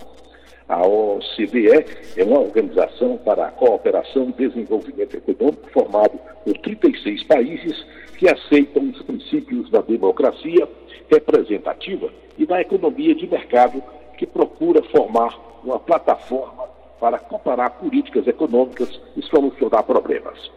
A 0.68 0.84
OCDE 0.84 1.86
é 2.16 2.24
uma 2.24 2.40
organização 2.40 3.16
para 3.18 3.46
a 3.46 3.50
cooperação 3.52 4.30
e 4.30 4.48
desenvolvimento 4.48 5.16
econômico 5.16 5.70
formado 5.70 6.18
por 6.44 6.58
36 6.58 7.22
países 7.24 7.86
que 8.18 8.28
aceitam 8.28 8.90
os 8.90 9.02
princípios 9.02 9.70
da 9.70 9.80
democracia 9.80 10.68
representativa 11.10 12.10
e 12.38 12.46
da 12.46 12.60
economia 12.60 13.14
de 13.14 13.26
mercado 13.26 13.82
que 14.16 14.26
procura 14.26 14.82
formar 14.84 15.38
uma 15.62 15.78
plataforma 15.78 16.64
para 16.98 17.18
comparar 17.18 17.70
políticas 17.70 18.26
econômicas 18.26 19.00
e 19.16 19.22
solucionar 19.22 19.84
problemas. 19.84 20.50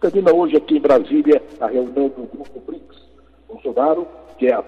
Termina 0.00 0.32
hoje 0.32 0.56
aqui 0.56 0.76
em 0.76 0.80
Brasília 0.80 1.42
a 1.60 1.66
reunião 1.66 2.08
do 2.08 2.22
Grupo 2.22 2.60
BRICS. 2.60 3.08
Bolsonaro, 3.48 4.06
que, 4.38 4.46
é, 4.46 4.64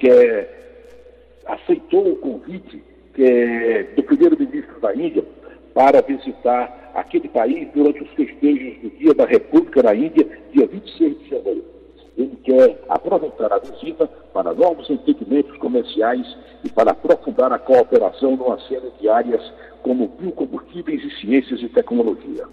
que 0.00 0.08
é, 0.08 0.88
aceitou 1.46 2.08
o 2.08 2.16
convite 2.16 2.82
é, 3.16 3.84
do 3.94 4.02
primeiro-ministro 4.02 4.80
da 4.80 4.94
Índia 4.94 5.24
para 5.74 6.02
visitar 6.02 6.92
aquele 6.94 7.28
país 7.28 7.68
durante 7.74 8.02
os 8.02 8.10
festejos 8.10 8.78
do 8.82 8.90
Dia 8.90 9.14
da 9.14 9.24
República 9.24 9.82
na 9.82 9.94
Índia, 9.94 10.26
dia 10.52 10.66
26 10.66 11.18
de 11.18 11.30
janeiro. 11.30 11.71
Ele 12.22 12.36
quer 12.44 12.80
aproveitar 12.88 13.52
a 13.52 13.58
visita 13.58 14.06
para 14.32 14.54
novos 14.54 14.88
entendimentos 14.88 15.56
comerciais 15.58 16.24
e 16.62 16.68
para 16.68 16.92
aprofundar 16.92 17.52
a 17.52 17.58
cooperação 17.58 18.36
numa 18.36 18.60
série 18.60 18.92
de 19.00 19.08
áreas 19.08 19.42
como 19.82 20.06
biocombustíveis 20.06 21.02
e 21.02 21.10
ciências 21.20 21.60
e 21.60 21.68
tecnologia. 21.68 22.46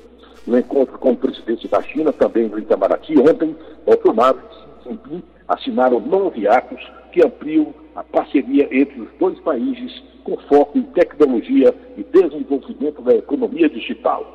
No 0.47 0.57
encontro 0.57 0.97
com 0.97 1.11
o 1.11 1.17
presidente 1.17 1.67
da 1.67 1.83
China, 1.83 2.11
também 2.11 2.47
no 2.47 2.57
Itamaraty, 2.57 3.13
ontem, 3.19 3.55
Bolsonaro 3.85 4.39
e 4.39 4.83
Xi 4.83 4.89
Jinping 4.89 5.23
assinaram 5.47 5.99
nove 5.99 6.47
atos 6.47 6.81
que 7.11 7.23
ampliam 7.23 7.71
a 7.95 8.03
parceria 8.03 8.67
entre 8.71 9.01
os 9.01 9.09
dois 9.19 9.39
países 9.41 10.01
com 10.23 10.35
foco 10.47 10.79
em 10.79 10.83
tecnologia 10.83 11.75
e 11.95 12.03
desenvolvimento 12.03 13.03
da 13.03 13.13
economia 13.13 13.69
digital. 13.69 14.25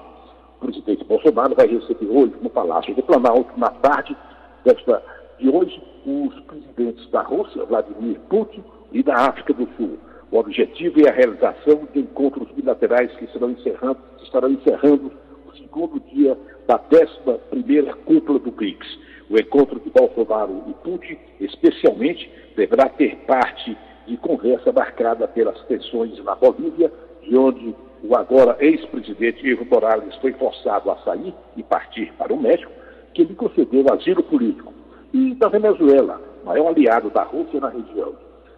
O 0.59 0.66
presidente 0.66 1.05
Bolsonaro 1.05 1.57
vai 1.57 1.66
receber 1.66 2.07
hoje 2.07 2.35
no 2.40 2.51
Palácio 2.51 2.94
do 2.94 3.03
Planalto, 3.03 3.59
na 3.59 3.70
tarde 3.70 4.16
desta, 4.64 5.03
de 5.38 5.49
hoje, 5.49 5.83
os 6.07 6.40
presidentes 6.40 7.11
da 7.11 7.23
Rússia, 7.23 7.64
Vladimir 7.64 8.18
Putin, 8.29 8.62
e 8.92 9.03
da 9.03 9.14
África 9.14 9.53
do 9.53 9.68
Sul. 9.77 9.99
O 10.31 10.38
objetivo 10.38 11.07
é 11.07 11.11
a 11.11 11.12
realização 11.12 11.87
de 11.92 12.01
encontros 12.01 12.51
bilaterais 12.53 13.11
que, 13.16 13.25
encerrando, 13.25 13.99
que 14.16 14.25
estarão 14.25 14.51
encerrando 14.51 15.12
o 15.47 15.57
segundo 15.57 16.01
dia 16.12 16.38
da 16.66 16.77
11 16.77 17.92
cúpula 18.05 18.38
do 18.38 18.51
BRICS. 18.51 18.99
O 19.31 19.37
encontro 19.37 19.81
de 19.81 19.90
Bolsonaro 19.90 20.64
e 20.68 20.75
Putin, 20.75 21.16
especialmente, 21.40 22.31
deverá 22.57 22.88
ter 22.88 23.16
parte 23.27 23.77
de 24.07 24.16
conversa 24.18 24.70
marcada 24.73 25.27
pelas 25.27 25.61
tensões 25.62 26.23
na 26.23 26.35
Bolívia, 26.35 26.92
de 27.23 27.37
onde 27.37 27.75
o 28.03 28.14
agora 28.14 28.57
ex-presidente 28.61 29.49
Evo 29.49 29.64
Morales 29.64 30.14
foi 30.16 30.33
forçado 30.35 30.90
a 30.90 30.97
sair 30.99 31.35
e 31.57 31.62
partir 31.62 32.12
para 32.18 32.35
o 32.35 32.40
México, 32.40 32.70
que 33.14 33.25
lhe 33.25 33.35
concedeu 33.35 33.87
asilo 33.92 34.23
político. 34.25 34.74
E 35.14 35.33
da 35.37 35.46
Venezuela, 35.46 36.20
maior 36.44 36.66
aliado 36.66 37.09
da 37.09 37.22
Rússia 37.22 37.61
na 37.61 37.68
região. 37.68 38.14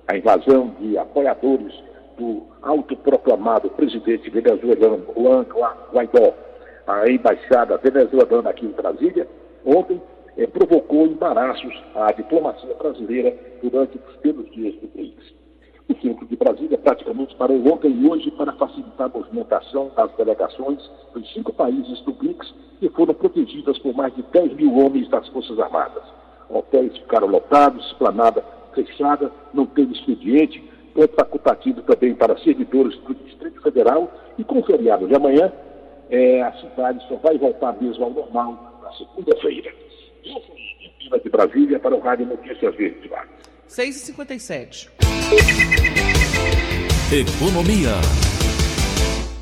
A 0.09 0.17
invasão 0.17 0.75
de 0.81 0.97
apoiadores 0.97 1.75
do 2.17 2.45
autoproclamado 2.63 3.69
presidente 3.69 4.31
venezuelano 4.31 5.05
Juan 5.15 5.45
Guaidó 5.93 6.33
à 6.87 7.11
embaixada 7.11 7.77
venezuelana 7.77 8.49
aqui 8.49 8.65
em 8.65 8.71
Brasília, 8.71 9.29
ontem 9.67 10.01
eh, 10.39 10.47
provocou 10.47 11.07
embaraços 11.07 11.75
à 11.95 12.11
diplomacia 12.13 12.75
brasileira 12.77 13.37
durante 13.63 13.99
os 13.99 14.17
primeiros 14.17 14.51
dias 14.55 14.75
do 14.77 14.89
BRICS. 14.89 15.35
O 15.91 15.95
centro 16.01 16.25
de 16.25 16.37
Brasília 16.37 16.79
praticamente 16.79 17.37
parou 17.37 17.59
ontem 17.71 17.91
e 17.91 18.09
hoje 18.09 18.31
para 18.31 18.55
facilitar 18.55 19.11
a 19.15 19.19
movimentação 19.19 19.91
das 19.95 20.11
delegações 20.17 20.79
dos 21.13 21.31
cinco 21.35 21.53
países 21.53 22.01
do 22.01 22.15
BRICS 22.15 22.55
que 22.81 22.89
foram 22.89 23.13
protegidas 23.13 23.79
por 23.81 23.95
mais 23.95 24.15
de 24.15 24.23
10 24.23 24.55
mil 24.55 24.75
homens 24.79 25.07
das 25.11 25.29
Forças 25.29 25.61
Armadas. 25.61 26.03
Hotéis 26.49 26.97
ficaram 26.99 27.27
lotados, 27.27 27.85
esplanada 27.87 28.45
fechada, 28.75 29.33
não 29.55 29.67
teve 29.67 29.93
expediente, 29.93 30.63
é 30.97 31.07
facultativo 31.09 31.83
também 31.83 32.15
para 32.15 32.39
servidores 32.39 32.97
do 33.01 33.15
Distrito 33.15 33.63
Federal 33.63 34.11
e 34.39 34.45
com 34.45 34.59
o 34.61 34.65
feriado 34.65 35.07
de 35.07 35.15
amanhã, 35.15 35.53
é, 36.11 36.43
a 36.43 36.53
cidade 36.53 37.05
só 37.09 37.17
vai 37.17 37.37
voltar 37.39 37.77
mesmo 37.81 38.05
ao 38.05 38.11
normal 38.11 38.81
na 38.83 38.93
segunda-feira. 38.93 39.73
Eu 40.25 40.41
sou 40.41 41.19
de 41.19 41.31
Brasília 41.31 41.79
para 41.79 41.95
o 41.95 42.01
Rádio 42.01 42.27
Notícias 42.27 42.75
Verdes. 42.77 43.11
6h57. 43.69 44.91
Economia. 47.13 48.36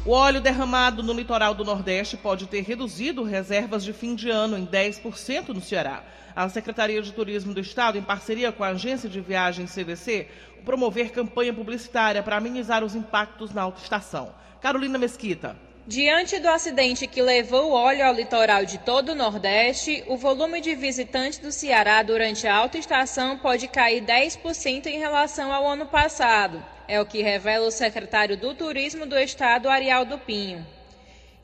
O 0.06 0.10
óleo 0.10 0.38
derramado 0.38 1.02
no 1.02 1.14
litoral 1.14 1.54
do 1.54 1.64
Nordeste 1.64 2.14
pode 2.14 2.46
ter 2.46 2.62
reduzido 2.62 3.22
reservas 3.22 3.82
de 3.82 3.90
fim 3.94 4.14
de 4.14 4.28
ano 4.28 4.58
em 4.58 4.66
10% 4.66 5.48
no 5.48 5.62
Ceará. 5.62 6.04
A 6.36 6.46
Secretaria 6.46 7.00
de 7.00 7.10
Turismo 7.10 7.54
do 7.54 7.60
Estado, 7.60 7.96
em 7.96 8.02
parceria 8.02 8.52
com 8.52 8.62
a 8.62 8.68
Agência 8.68 9.08
de 9.08 9.18
Viagens 9.22 9.74
CVC, 9.74 10.28
promover 10.62 11.10
campanha 11.10 11.54
publicitária 11.54 12.22
para 12.22 12.36
amenizar 12.36 12.84
os 12.84 12.94
impactos 12.94 13.54
na 13.54 13.62
autoestação. 13.62 14.34
Carolina 14.60 14.98
Mesquita. 14.98 15.56
Diante 15.86 16.38
do 16.38 16.48
acidente 16.50 17.06
que 17.06 17.22
levou 17.22 17.72
óleo 17.72 18.04
ao 18.04 18.12
litoral 18.12 18.66
de 18.66 18.76
todo 18.76 19.12
o 19.12 19.14
Nordeste, 19.14 20.04
o 20.06 20.18
volume 20.18 20.60
de 20.60 20.74
visitantes 20.74 21.38
do 21.38 21.50
Ceará 21.50 22.02
durante 22.02 22.46
a 22.46 22.54
autoestação 22.54 23.38
pode 23.38 23.68
cair 23.68 24.04
10% 24.04 24.84
em 24.84 24.98
relação 24.98 25.50
ao 25.50 25.66
ano 25.66 25.86
passado. 25.86 26.62
É 26.86 27.00
o 27.00 27.06
que 27.06 27.22
revela 27.22 27.66
o 27.66 27.70
secretário 27.70 28.36
do 28.36 28.54
Turismo 28.54 29.06
do 29.06 29.18
Estado, 29.18 29.68
Arialdo 29.68 30.18
Pinho. 30.18 30.66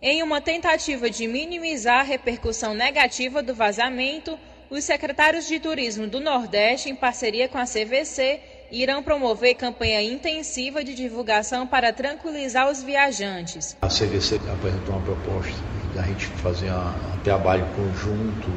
Em 0.02 0.22
uma 0.22 0.40
tentativa 0.40 1.08
de 1.08 1.26
minimizar 1.26 2.00
a 2.00 2.02
repercussão 2.02 2.74
negativa 2.74 3.42
do 3.42 3.54
vazamento, 3.54 4.38
os 4.70 4.84
secretários 4.84 5.48
de 5.48 5.58
Turismo 5.58 6.06
do 6.06 6.20
Nordeste, 6.20 6.90
em 6.90 6.94
parceria 6.94 7.48
com 7.48 7.58
a 7.58 7.64
CVC, 7.64 8.40
irão 8.70 9.02
promover 9.02 9.54
campanha 9.54 10.02
intensiva 10.02 10.84
de 10.84 10.94
divulgação 10.94 11.66
para 11.66 11.92
tranquilizar 11.92 12.70
os 12.70 12.82
viajantes. 12.82 13.76
A 13.82 13.88
CVC 13.88 14.36
apresentou 14.36 14.94
uma 14.94 15.04
proposta 15.04 15.58
da 15.94 16.02
gente 16.02 16.26
fazer 16.26 16.70
um 16.70 17.18
trabalho 17.24 17.66
conjunto 17.74 18.48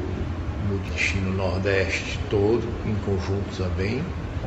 no 0.68 0.78
destino 0.90 1.32
Nordeste 1.32 2.18
todo, 2.30 2.66
em 2.86 2.94
conjunto 3.04 3.56
também, 3.56 4.02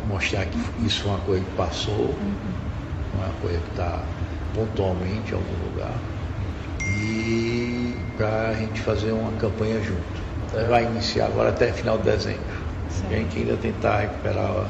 mostrar 0.08 0.46
que 0.46 0.60
isso 0.86 1.08
é 1.08 1.12
uma 1.12 1.20
coisa 1.20 1.44
que 1.44 1.52
passou, 1.56 2.16
não 3.14 3.24
é 3.24 3.26
uma 3.26 3.40
coisa 3.42 3.60
que 3.60 3.70
está 3.72 4.04
pontualmente 4.54 5.32
em 5.32 5.36
algum 5.36 5.72
lugar, 5.72 5.94
e 6.86 7.96
para 8.18 8.50
a 8.50 8.54
gente 8.54 8.82
fazer 8.82 9.12
uma 9.12 9.32
campanha 9.40 9.82
junto. 9.82 10.28
Vai 10.70 10.86
iniciar 10.86 11.28
agora 11.28 11.50
até 11.50 11.72
final 11.72 11.98
de 11.98 12.06
dezembro. 12.06 12.68
A 13.10 13.14
gente 13.14 13.38
ainda 13.38 13.58
tentar 13.58 14.00
recuperar 14.00 14.66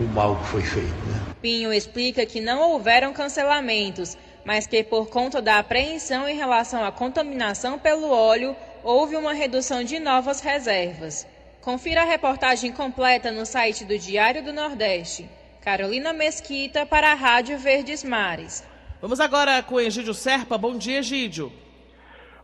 o 0.00 0.04
mal 0.14 0.36
que 0.36 0.46
foi 0.46 0.62
feito. 0.62 1.06
Né? 1.06 1.20
Pinho 1.42 1.72
explica 1.72 2.24
que 2.24 2.40
não 2.40 2.70
houveram 2.70 3.12
cancelamentos, 3.12 4.16
mas 4.44 4.66
que 4.66 4.82
por 4.82 5.08
conta 5.08 5.42
da 5.42 5.58
apreensão 5.58 6.28
em 6.28 6.36
relação 6.36 6.84
à 6.84 6.92
contaminação 6.92 7.78
pelo 7.78 8.10
óleo, 8.10 8.56
houve 8.82 9.16
uma 9.16 9.34
redução 9.34 9.82
de 9.82 9.98
novas 9.98 10.40
reservas. 10.40 11.26
Confira 11.66 12.02
a 12.02 12.04
reportagem 12.04 12.70
completa 12.70 13.32
no 13.32 13.44
site 13.44 13.84
do 13.84 13.98
Diário 13.98 14.40
do 14.40 14.52
Nordeste. 14.52 15.28
Carolina 15.60 16.12
Mesquita 16.12 16.86
para 16.86 17.10
a 17.10 17.14
Rádio 17.14 17.58
Verdes 17.58 18.04
Mares. 18.04 18.64
Vamos 19.02 19.18
agora 19.18 19.60
com 19.64 19.80
Egídio 19.80 20.14
Serpa. 20.14 20.56
Bom 20.56 20.78
dia, 20.78 21.00
Egídio. 21.00 21.52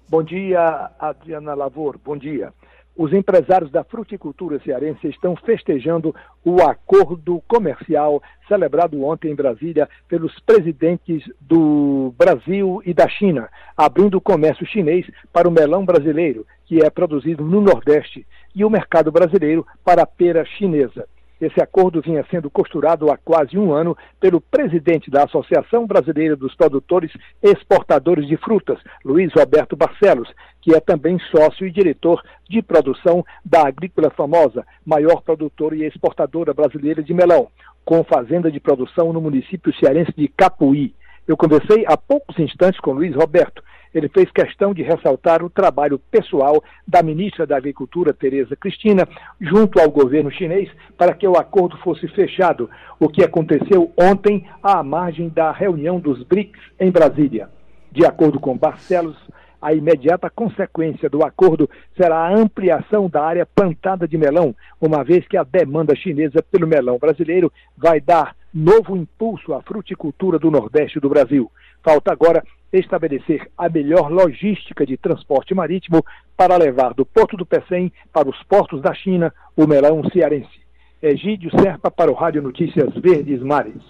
Bom 0.08 0.24
dia, 0.24 0.90
Adriana 0.98 1.54
Lavor. 1.54 1.98
Bom 1.98 2.16
dia. 2.16 2.52
Os 2.96 3.12
empresários 3.12 3.70
da 3.70 3.82
fruticultura 3.82 4.60
cearense 4.60 5.08
estão 5.08 5.34
festejando 5.34 6.14
o 6.44 6.60
acordo 6.60 7.42
comercial 7.48 8.22
celebrado 8.46 9.02
ontem 9.02 9.30
em 9.30 9.34
Brasília 9.34 9.88
pelos 10.06 10.38
presidentes 10.40 11.24
do 11.40 12.14
Brasil 12.18 12.82
e 12.84 12.92
da 12.92 13.08
China, 13.08 13.48
abrindo 13.76 14.18
o 14.18 14.20
comércio 14.20 14.66
chinês 14.66 15.06
para 15.32 15.48
o 15.48 15.52
melão 15.52 15.86
brasileiro, 15.86 16.46
que 16.66 16.84
é 16.84 16.90
produzido 16.90 17.42
no 17.42 17.62
Nordeste, 17.62 18.26
e 18.54 18.62
o 18.62 18.70
mercado 18.70 19.10
brasileiro 19.10 19.66
para 19.82 20.02
a 20.02 20.06
pera 20.06 20.44
chinesa. 20.44 21.08
Esse 21.42 21.60
acordo 21.60 22.00
vinha 22.00 22.24
sendo 22.30 22.48
costurado 22.48 23.10
há 23.10 23.16
quase 23.16 23.58
um 23.58 23.72
ano 23.72 23.98
pelo 24.20 24.40
presidente 24.40 25.10
da 25.10 25.24
Associação 25.24 25.88
Brasileira 25.88 26.36
dos 26.36 26.54
Produtores 26.54 27.10
Exportadores 27.42 28.28
de 28.28 28.36
Frutas, 28.36 28.78
Luiz 29.04 29.32
Roberto 29.34 29.74
Barcelos, 29.74 30.32
que 30.60 30.72
é 30.72 30.78
também 30.78 31.18
sócio 31.34 31.66
e 31.66 31.72
diretor 31.72 32.22
de 32.48 32.62
produção 32.62 33.24
da 33.44 33.66
Agrícola 33.66 34.08
Famosa, 34.10 34.64
maior 34.86 35.20
produtora 35.20 35.74
e 35.74 35.82
exportadora 35.84 36.54
brasileira 36.54 37.02
de 37.02 37.12
melão, 37.12 37.48
com 37.84 38.04
fazenda 38.04 38.48
de 38.48 38.60
produção 38.60 39.12
no 39.12 39.20
município 39.20 39.74
cearense 39.74 40.12
de 40.16 40.28
Capuí. 40.28 40.94
Eu 41.26 41.36
conversei 41.36 41.84
há 41.86 41.96
poucos 41.96 42.38
instantes 42.38 42.80
com 42.80 42.92
Luiz 42.92 43.14
Roberto 43.14 43.62
ele 43.94 44.08
fez 44.08 44.30
questão 44.30 44.72
de 44.72 44.82
ressaltar 44.82 45.42
o 45.44 45.50
trabalho 45.50 45.98
pessoal 45.98 46.62
da 46.86 47.02
ministra 47.02 47.46
da 47.46 47.56
Agricultura, 47.56 48.14
Tereza 48.14 48.56
Cristina, 48.56 49.06
junto 49.40 49.78
ao 49.78 49.90
governo 49.90 50.30
chinês, 50.30 50.70
para 50.96 51.14
que 51.14 51.26
o 51.26 51.36
acordo 51.36 51.76
fosse 51.78 52.08
fechado, 52.08 52.70
o 52.98 53.08
que 53.08 53.22
aconteceu 53.22 53.92
ontem 53.98 54.46
à 54.62 54.82
margem 54.82 55.28
da 55.28 55.52
reunião 55.52 56.00
dos 56.00 56.22
BRICS 56.22 56.60
em 56.80 56.90
Brasília. 56.90 57.50
De 57.90 58.06
acordo 58.06 58.40
com 58.40 58.56
Barcelos, 58.56 59.16
a 59.60 59.74
imediata 59.74 60.30
consequência 60.30 61.08
do 61.08 61.22
acordo 61.22 61.68
será 61.94 62.16
a 62.16 62.34
ampliação 62.34 63.08
da 63.08 63.22
área 63.22 63.46
plantada 63.46 64.08
de 64.08 64.16
melão, 64.16 64.56
uma 64.80 65.04
vez 65.04 65.28
que 65.28 65.36
a 65.36 65.44
demanda 65.44 65.94
chinesa 65.94 66.42
pelo 66.42 66.66
melão 66.66 66.98
brasileiro 66.98 67.52
vai 67.76 68.00
dar 68.00 68.34
novo 68.52 68.96
impulso 68.96 69.54
à 69.54 69.62
fruticultura 69.62 70.38
do 70.38 70.50
Nordeste 70.50 71.00
do 71.00 71.08
Brasil. 71.08 71.50
Falta 71.82 72.12
agora 72.12 72.44
estabelecer 72.72 73.50
a 73.56 73.68
melhor 73.68 74.10
logística 74.10 74.86
de 74.86 74.96
transporte 74.96 75.54
marítimo 75.54 76.04
para 76.36 76.56
levar 76.56 76.94
do 76.94 77.04
Porto 77.04 77.36
do 77.36 77.44
Pecém 77.44 77.92
para 78.12 78.28
os 78.28 78.42
portos 78.44 78.80
da 78.80 78.94
China 78.94 79.32
o 79.56 79.66
melão 79.66 80.02
cearense. 80.10 80.62
Egídio 81.02 81.50
Serpa 81.60 81.90
para 81.90 82.10
o 82.10 82.14
Rádio 82.14 82.40
Notícias 82.40 82.94
Verdes 82.94 83.42
Mares. 83.42 83.82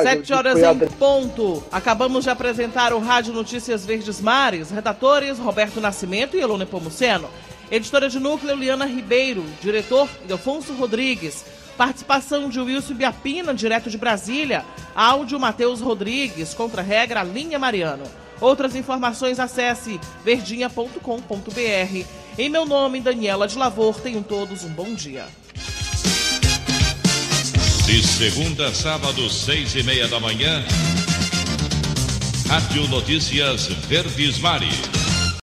Sete 0.00 0.32
horas 0.32 0.58
em 0.58 0.88
ponto. 0.96 1.62
Acabamos 1.70 2.24
de 2.24 2.30
apresentar 2.30 2.94
o 2.94 2.98
Rádio 2.98 3.34
Notícias 3.34 3.84
Verdes 3.84 4.22
Mares. 4.22 4.70
Redatores 4.70 5.38
Roberto 5.38 5.80
Nascimento 5.80 6.34
e 6.36 6.40
Elone 6.40 6.64
Pomuceno. 6.64 7.28
Editora 7.70 8.08
de 8.08 8.18
núcleo 8.18 8.56
Liana 8.56 8.86
Ribeiro. 8.86 9.44
Diretor 9.60 10.08
Ildefonso 10.22 10.72
Rodrigues. 10.74 11.61
Participação 11.76 12.48
de 12.48 12.60
Wilson 12.60 12.94
Biapina, 12.94 13.54
direto 13.54 13.90
de 13.90 13.98
Brasília. 13.98 14.64
Áudio 14.94 15.40
Matheus 15.40 15.80
Rodrigues, 15.80 16.54
contra-regra 16.54 17.22
Linha 17.22 17.58
Mariano. 17.58 18.04
Outras 18.40 18.74
informações 18.74 19.38
acesse 19.38 20.00
verdinha.com.br. 20.24 22.06
Em 22.38 22.48
meu 22.48 22.66
nome, 22.66 23.00
Daniela 23.00 23.46
de 23.46 23.56
Lavor, 23.56 24.00
tenham 24.00 24.22
todos 24.22 24.64
um 24.64 24.70
bom 24.70 24.94
dia. 24.94 25.26
De 27.86 28.02
segunda 28.02 28.68
a 28.68 28.74
sábado, 28.74 29.28
seis 29.28 29.74
e 29.74 29.82
meia 29.82 30.08
da 30.08 30.18
manhã, 30.18 30.64
Rádio 32.48 32.88
Notícias 32.88 33.66
Verdes 33.66 34.38
Mares. 34.38 35.01